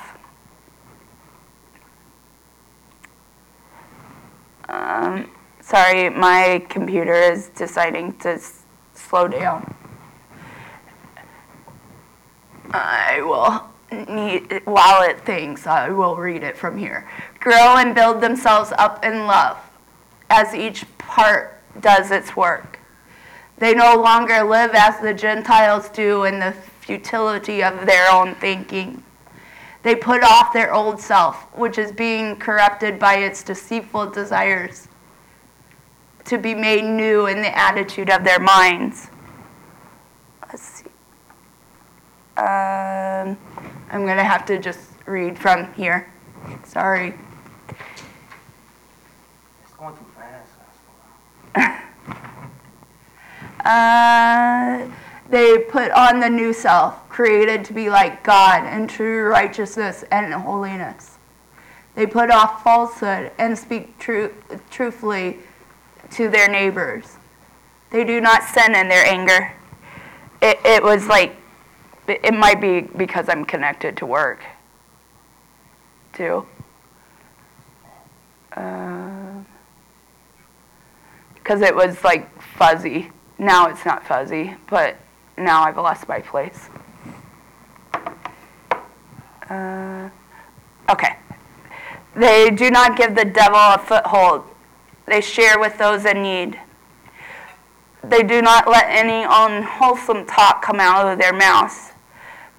Um, 4.69 5.31
sorry, 5.61 6.11
my 6.11 6.63
computer 6.69 7.15
is 7.15 7.49
deciding 7.49 8.19
to 8.19 8.33
s- 8.33 8.65
slow 8.93 9.27
down. 9.27 9.73
I 12.71 13.19
will 13.23 13.76
need, 13.91 14.61
while 14.65 15.01
it 15.03 15.21
thinks, 15.21 15.65
I 15.67 15.89
will 15.89 16.15
read 16.15 16.43
it 16.43 16.57
from 16.57 16.77
here. 16.77 17.09
Grow 17.39 17.77
and 17.77 17.95
build 17.95 18.21
themselves 18.21 18.73
up 18.77 19.03
in 19.03 19.25
love 19.25 19.57
as 20.29 20.53
each 20.53 20.85
part 20.97 21.61
does 21.81 22.11
its 22.11 22.35
work. 22.35 22.79
They 23.57 23.73
no 23.73 23.95
longer 23.95 24.43
live 24.43 24.71
as 24.73 24.99
the 24.99 25.13
Gentiles 25.13 25.89
do 25.89 26.25
in 26.25 26.39
the 26.39 26.53
futility 26.81 27.63
of 27.63 27.85
their 27.85 28.11
own 28.11 28.35
thinking. 28.35 29.03
They 29.83 29.95
put 29.95 30.23
off 30.23 30.53
their 30.53 30.73
old 30.73 30.99
self, 30.99 31.47
which 31.57 31.77
is 31.77 31.91
being 31.91 32.35
corrupted 32.35 32.99
by 32.99 33.15
its 33.15 33.41
deceitful 33.43 34.11
desires, 34.11 34.87
to 36.25 36.37
be 36.37 36.53
made 36.53 36.83
new 36.83 37.27
in 37.27 37.41
the 37.41 37.57
attitude 37.57 38.09
of 38.09 38.23
their 38.23 38.39
minds. 38.39 39.09
Let's 40.47 40.63
see. 40.63 40.85
Um, 42.37 42.45
I'm 43.89 44.05
going 44.05 44.17
to 44.17 44.23
have 44.23 44.45
to 44.47 44.59
just 44.59 44.91
read 45.05 45.37
from 45.39 45.71
here. 45.73 46.11
Sorry. 46.65 47.13
It's 49.63 49.73
going 49.77 49.95
too 49.95 50.05
fast. 50.15 51.83
Uh, 53.65 54.89
they 55.29 55.57
put 55.57 55.91
on 55.91 56.19
the 56.21 56.29
new 56.29 56.53
self, 56.53 57.09
created 57.09 57.65
to 57.65 57.73
be 57.73 57.89
like 57.89 58.23
God 58.23 58.65
in 58.73 58.87
true 58.87 59.27
righteousness 59.27 60.05
and 60.11 60.33
holiness. 60.33 61.17
They 61.95 62.05
put 62.05 62.29
off 62.29 62.63
falsehood 62.63 63.31
and 63.37 63.57
speak 63.57 63.97
true, 63.99 64.33
truthfully 64.69 65.39
to 66.11 66.29
their 66.29 66.47
neighbors. 66.47 67.17
They 67.89 68.03
do 68.03 68.21
not 68.21 68.43
sin 68.43 68.75
in 68.75 68.87
their 68.87 69.05
anger. 69.05 69.53
It, 70.41 70.59
it 70.63 70.83
was 70.83 71.07
like, 71.07 71.35
it 72.07 72.33
might 72.33 72.61
be 72.61 72.81
because 72.81 73.27
I'm 73.29 73.45
connected 73.45 73.97
to 73.97 74.05
work, 74.05 74.43
too. 76.13 76.45
Because 78.49 79.43
uh, 81.61 81.65
it 81.65 81.75
was 81.75 82.03
like 82.03 82.41
fuzzy. 82.41 83.11
Now 83.37 83.67
it's 83.67 83.85
not 83.85 84.05
fuzzy, 84.05 84.55
but 84.69 84.97
now 85.37 85.63
I've 85.63 85.77
lost 85.77 86.07
my 86.07 86.19
place. 86.19 86.69
Uh, 89.49 90.09
okay. 90.89 91.17
They 92.15 92.49
do 92.49 92.71
not 92.71 92.97
give 92.97 93.15
the 93.15 93.25
devil 93.25 93.59
a 93.59 93.77
foothold. 93.77 94.43
They 95.05 95.21
share 95.21 95.59
with 95.59 95.77
those 95.77 96.03
in 96.05 96.23
need. 96.23 96.59
They 98.03 98.23
do 98.23 98.41
not 98.41 98.67
let 98.67 98.85
any 98.89 99.23
unwholesome 99.29 100.25
talk 100.25 100.61
come 100.61 100.79
out 100.79 101.07
of 101.07 101.19
their 101.19 101.33
mouths, 101.33 101.91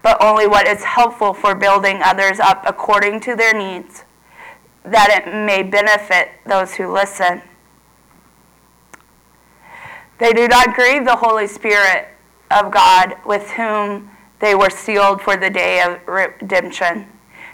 but 0.08 0.24
only 0.24 0.46
what 0.46 0.66
is 0.66 0.82
helpful 0.84 1.34
for 1.34 1.54
building 1.54 2.00
others 2.02 2.40
up 2.40 2.64
according 2.66 3.20
to 3.20 3.36
their 3.36 3.52
needs, 3.52 4.04
that 4.82 5.10
it 5.10 5.30
may 5.30 5.62
benefit 5.62 6.30
those 6.46 6.76
who 6.76 6.90
listen. 6.90 7.42
They 10.16 10.32
do 10.32 10.48
not 10.48 10.74
grieve 10.74 11.04
the 11.04 11.16
Holy 11.16 11.46
Spirit 11.46 12.08
of 12.50 12.72
God 12.72 13.16
with 13.26 13.50
whom 13.50 14.10
they 14.40 14.54
were 14.54 14.70
sealed 14.70 15.20
for 15.20 15.36
the 15.36 15.50
day 15.50 15.82
of 15.82 16.00
redemption. 16.08 17.06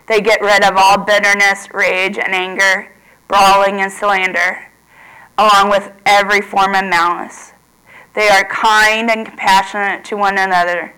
They 0.07 0.21
get 0.21 0.41
rid 0.41 0.63
of 0.63 0.77
all 0.77 0.99
bitterness, 0.99 1.75
rage, 1.75 2.19
and 2.19 2.33
anger, 2.33 2.93
brawling, 3.27 3.81
and 3.81 3.91
slander, 3.91 4.71
along 5.37 5.71
with 5.71 5.91
every 6.07 6.41
form 6.41 6.77
of 6.77 6.85
malice. 6.85 7.51
They 8.15 8.29
are 8.29 8.45
kind 8.45 9.11
and 9.11 9.27
compassionate 9.27 10.05
to 10.05 10.17
one 10.17 10.39
another. 10.39 10.95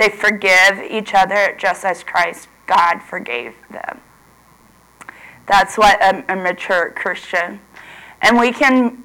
They 0.00 0.08
forgive 0.08 0.82
each 0.88 1.12
other 1.12 1.54
just 1.58 1.84
as 1.84 2.02
Christ, 2.02 2.48
God, 2.66 3.00
forgave 3.02 3.52
them. 3.70 4.00
That's 5.46 5.76
what 5.76 6.02
a, 6.02 6.24
a 6.32 6.36
mature 6.36 6.94
Christian. 6.96 7.60
And 8.22 8.40
we 8.40 8.50
can, 8.50 9.04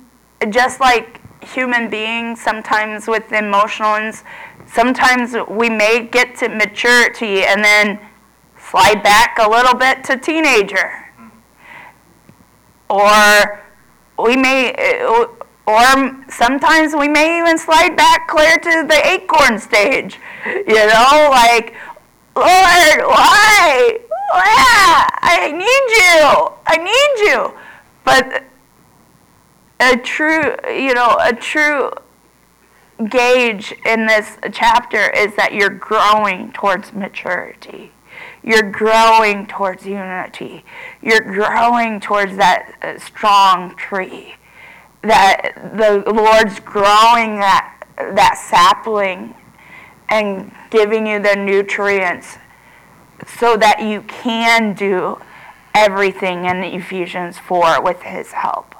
just 0.49 0.79
like 0.79 1.19
human 1.43 1.89
beings, 1.89 2.41
sometimes 2.41 3.09
with 3.09 3.33
emotions, 3.33 4.23
sometimes 4.65 5.35
we 5.49 5.69
may 5.69 6.07
get 6.09 6.33
to 6.37 6.47
maturity 6.47 7.43
and 7.43 7.61
then 7.61 7.99
slide 8.57 9.03
back 9.03 9.37
a 9.37 9.49
little 9.49 9.75
bit 9.75 10.01
to 10.05 10.15
teenager. 10.15 11.11
Mm-hmm. 11.19 11.29
Or 12.89 13.65
we 14.25 14.37
may, 14.37 14.73
uh, 15.03 15.25
or 15.67 16.25
sometimes 16.29 16.93
we 16.93 17.07
may 17.07 17.39
even 17.39 17.57
slide 17.57 17.95
back 17.95 18.27
clear 18.27 18.57
to 18.57 18.85
the 18.87 19.01
acorn 19.07 19.59
stage. 19.59 20.19
You 20.45 20.87
know, 20.87 21.27
like, 21.31 21.75
Lord, 22.35 23.01
why? 23.07 23.99
Yeah, 24.33 25.09
I 25.21 25.51
need 25.51 25.85
you. 25.97 26.53
I 26.67 26.77
need 26.77 27.29
you. 27.29 27.53
But 28.03 28.43
a 29.79 29.97
true, 29.97 30.55
you 30.69 30.93
know, 30.93 31.17
a 31.19 31.33
true 31.33 31.91
gauge 33.09 33.73
in 33.85 34.05
this 34.05 34.37
chapter 34.51 35.09
is 35.11 35.35
that 35.35 35.53
you're 35.53 35.69
growing 35.69 36.51
towards 36.53 36.93
maturity. 36.93 37.91
You're 38.43 38.71
growing 38.71 39.47
towards 39.47 39.85
unity. 39.85 40.63
You're 41.01 41.21
growing 41.21 41.99
towards 41.99 42.37
that 42.37 42.75
uh, 42.81 42.99
strong 42.99 43.75
tree. 43.75 44.35
That 45.05 45.73
the 45.77 46.03
Lord's 46.11 46.59
growing 46.59 47.39
that 47.39 47.71
that 47.97 48.37
sapling 48.49 49.35
and 50.09 50.51
giving 50.69 51.07
you 51.07 51.19
the 51.19 51.35
nutrients 51.35 52.37
so 53.25 53.55
that 53.57 53.81
you 53.81 54.01
can 54.01 54.73
do 54.73 55.19
everything 55.73 56.45
in 56.45 56.63
Ephesians 56.63 57.37
4 57.37 57.81
with 57.81 58.01
his 58.01 58.33
help, 58.33 58.75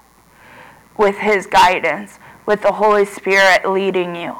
with 0.98 1.18
his 1.18 1.46
guidance 1.46 2.20
with 2.46 2.62
the 2.62 2.74
Holy 2.74 3.06
Spirit 3.06 3.70
leading 3.70 4.16
you. 4.16 4.36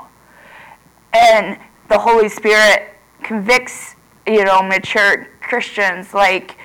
And 1.14 1.60
the 1.90 2.00
Holy 2.00 2.30
Spirit 2.30 2.94
convicts, 3.24 3.96
you 4.28 4.44
know, 4.44 4.62
mature 4.62 5.28
Christians 5.42 6.14
like 6.14 6.58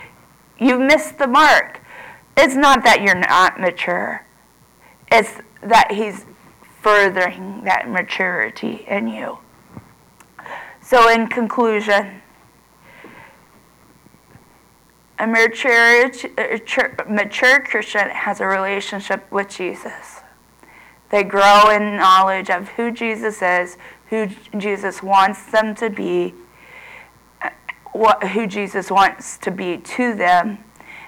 you've 0.58 0.80
missed 0.80 1.18
the 1.18 1.26
mark. 1.26 1.80
It's 2.36 2.54
not 2.54 2.84
that 2.84 3.02
you're 3.02 3.14
not 3.14 3.60
mature. 3.60 4.24
It's 5.10 5.32
that 5.62 5.92
he's 5.92 6.24
furthering 6.80 7.64
that 7.64 7.88
maturity 7.88 8.84
in 8.88 9.08
you. 9.08 9.38
So 10.80 11.08
in 11.08 11.26
conclusion, 11.28 12.22
a 15.18 15.26
mature, 15.26 16.10
mature 17.08 17.60
Christian 17.60 18.08
has 18.08 18.40
a 18.40 18.46
relationship 18.46 19.30
with 19.30 19.48
Jesus. 19.48 20.20
They 21.10 21.24
grow 21.24 21.70
in 21.70 21.96
knowledge 21.96 22.48
of 22.50 22.68
who 22.70 22.90
Jesus 22.90 23.42
is, 23.42 23.76
who 24.06 24.28
Jesus 24.56 25.02
wants 25.02 25.44
them 25.50 25.74
to 25.76 25.90
be, 25.90 26.34
what, 27.92 28.22
who 28.28 28.46
Jesus 28.46 28.90
wants 28.90 29.36
to 29.38 29.50
be 29.50 29.76
to 29.76 30.14
them, 30.14 30.58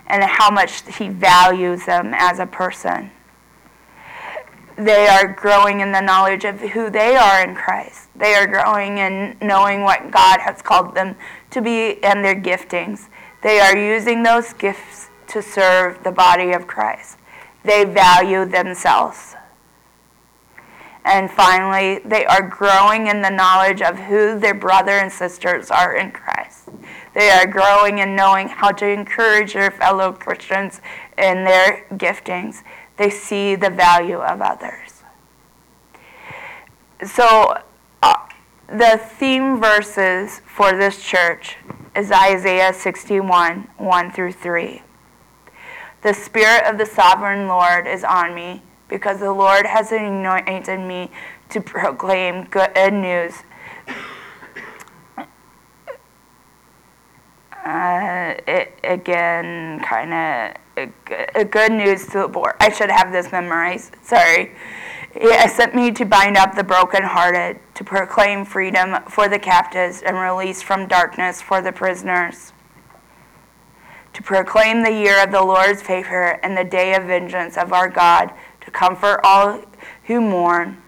and 0.09 0.23
how 0.25 0.51
much 0.51 0.83
he 0.97 1.09
values 1.09 1.87
them 1.87 2.13
as 2.15 2.39
a 2.39 2.47
person. 2.47 3.11
They 4.77 5.07
are 5.07 5.29
growing 5.33 5.81
in 5.81 5.93
the 5.93 6.01
knowledge 6.01 6.45
of 6.45 6.61
who 6.61 6.91
they 6.91 7.17
are 7.17 7.43
in 7.43 7.55
Christ. 7.55 8.09
They 8.17 8.35
are 8.35 8.47
growing 8.47 8.99
in 8.99 9.37
knowing 9.41 9.83
what 9.83 10.11
God 10.11 10.41
has 10.41 10.63
called 10.63 10.95
them 10.95 11.17
to 11.51 11.61
be 11.63 12.03
and 12.03 12.25
their 12.25 12.35
giftings. 12.35 13.09
They 13.43 13.61
are 13.61 13.77
using 13.77 14.23
those 14.23 14.53
gifts 14.55 15.11
to 15.29 15.43
serve 15.43 16.03
the 16.05 16.13
body 16.13 16.53
of 16.53 16.67
Christ. 16.67 17.19
They 17.65 17.85
value 17.85 18.45
themselves 18.45 19.35
And 21.05 21.31
finally, 21.31 22.01
they 22.05 22.25
are 22.27 22.43
growing 22.43 23.09
in 23.09 23.23
the 23.23 23.31
knowledge 23.31 23.83
of 23.83 23.99
who 23.99 24.39
their 24.39 24.55
brother 24.55 24.93
and 24.93 25.11
sisters 25.11 25.71
are 25.71 25.97
in 25.97 26.13
Christ. 26.13 26.69
They 27.15 27.31
are 27.31 27.47
growing 27.47 27.99
in 27.99 28.15
knowing 28.15 28.49
how 28.49 28.71
to 28.73 28.87
encourage 28.87 29.55
their 29.55 29.71
fellow 29.73 30.13
Christians 30.13 30.81
in 31.19 31.45
their 31.45 31.87
giftings. 31.95 32.63
They 33.03 33.11
see 33.11 33.57
the 33.57 33.69
value 33.69 34.19
of 34.19 34.41
others. 34.41 35.03
So, 37.05 37.59
uh, 38.01 38.15
the 38.69 38.97
theme 39.19 39.61
verses 39.61 40.41
for 40.47 40.71
this 40.71 41.03
church 41.03 41.57
is 41.97 42.13
Isaiah 42.13 42.73
61 42.73 43.67
1 43.77 44.13
through 44.13 44.35
3. 44.35 44.83
The 46.03 46.15
Spirit 46.15 46.63
of 46.65 46.79
the 46.79 46.87
Sovereign 46.87 47.49
Lord 47.49 47.89
is 47.89 48.05
on 48.05 48.37
me 48.37 48.63
because 48.87 49.19
the 49.19 49.33
Lord 49.33 49.67
has 49.67 49.91
anointed 49.91 50.79
me 50.79 51.11
to 51.49 51.61
proclaim 51.61 52.45
good 52.45 52.93
news. 52.93 53.35
Uh, 57.65 58.35
it, 58.47 58.79
again, 58.85 59.81
kind 59.81 60.15
of 60.15 60.62
good 60.75 61.73
news 61.73 62.07
to 62.07 62.21
the 62.21 62.29
poor. 62.29 62.57
I 62.61 62.71
should 62.71 62.91
have 62.91 63.13
this 63.13 63.31
memorized. 63.33 63.97
Sorry. 64.03 64.53
He 65.15 65.31
has 65.31 65.53
sent 65.55 65.75
me 65.75 65.91
to 65.91 66.07
bind 66.07 66.39
up 66.39 66.55
the 66.55 66.65
brokenhearted, 66.65 67.61
to 67.75 67.85
proclaim 67.85 68.47
freedom 68.47 68.97
for 69.11 69.29
the 69.29 69.39
captives 69.39 70.01
and 70.01 70.17
release 70.17 70.63
from 70.63 70.89
darkness 70.89 71.43
for 71.43 71.61
the 71.61 71.73
prisoners, 71.73 72.55
to 74.15 74.23
proclaim 74.23 74.83
the 74.83 74.91
year 74.91 75.23
of 75.23 75.31
the 75.31 75.43
Lord's 75.43 75.83
favor 75.83 76.41
and 76.43 76.57
the 76.57 76.65
day 76.65 76.95
of 76.95 77.05
vengeance 77.05 77.59
of 77.59 77.75
our 77.75 77.91
God 77.91 78.33
to 78.63 78.71
comfort 78.71 79.21
all 79.23 79.63
who 80.05 80.21
mourn, 80.21 80.79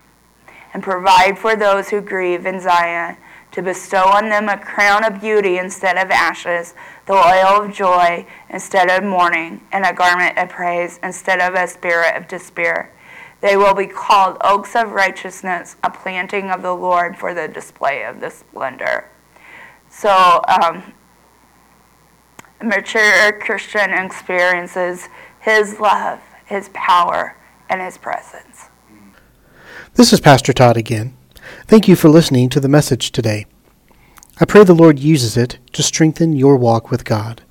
and 0.73 0.83
provide 0.83 1.39
for 1.39 1.55
those 1.55 1.91
who 1.91 2.01
grieve 2.01 2.47
in 2.47 2.61
Zion, 2.61 3.17
to 3.55 3.63
bestow 3.63 4.03
on 4.03 4.29
them 4.29 4.49
a 4.49 4.59
crown 4.59 5.05
of 5.05 5.21
beauty 5.21 5.59
instead 5.59 5.97
of 5.97 6.11
ashes, 6.11 6.75
the 7.07 7.13
oil 7.13 7.63
of 7.63 7.73
joy 7.73 8.27
instead 8.51 8.91
of 8.91 9.05
mourning, 9.09 9.61
and 9.71 9.85
a 9.85 9.93
garment 9.93 10.37
of 10.37 10.49
praise 10.49 10.99
instead 11.05 11.41
of 11.41 11.55
a 11.55 11.69
spirit 11.69 12.17
of 12.17 12.27
despair. 12.27 12.93
They 13.41 13.57
will 13.57 13.75
be 13.75 13.87
called 13.87 14.39
oaks 14.43 14.75
of 14.75 14.91
righteousness, 14.91 15.77
a 15.85 15.91
planting 15.91 16.51
of 16.51 16.63
the 16.63 16.73
Lord 16.73 17.17
for 17.17 17.33
the 17.33 17.47
display 17.47 18.05
of 18.05 18.19
the 18.19 18.31
splendor. 18.31 19.09
So, 19.89 20.43
um, 20.49 20.93
mature 22.61 23.39
Christian 23.39 23.93
experiences 23.93 25.09
His 25.39 25.79
love, 25.79 26.21
His 26.45 26.71
power, 26.75 27.37
and 27.69 27.81
His 27.81 27.99
presence. 27.99 28.69
This 29.95 30.13
is 30.13 30.19
Pastor 30.19 30.53
Todd 30.53 30.77
again. 30.77 31.17
Thank 31.67 31.89
you 31.89 31.97
for 31.97 32.09
listening 32.09 32.49
to 32.51 32.61
the 32.61 32.69
message 32.69 33.13
today. 33.13 33.47
I 34.41 34.45
pray 34.45 34.65
the 34.65 34.75
Lord 34.75 34.99
uses 34.99 35.37
it 35.37 35.59
to 35.73 35.83
strengthen 35.83 36.35
your 36.35 36.57
walk 36.57 36.91
with 36.91 37.05
God. 37.05 37.43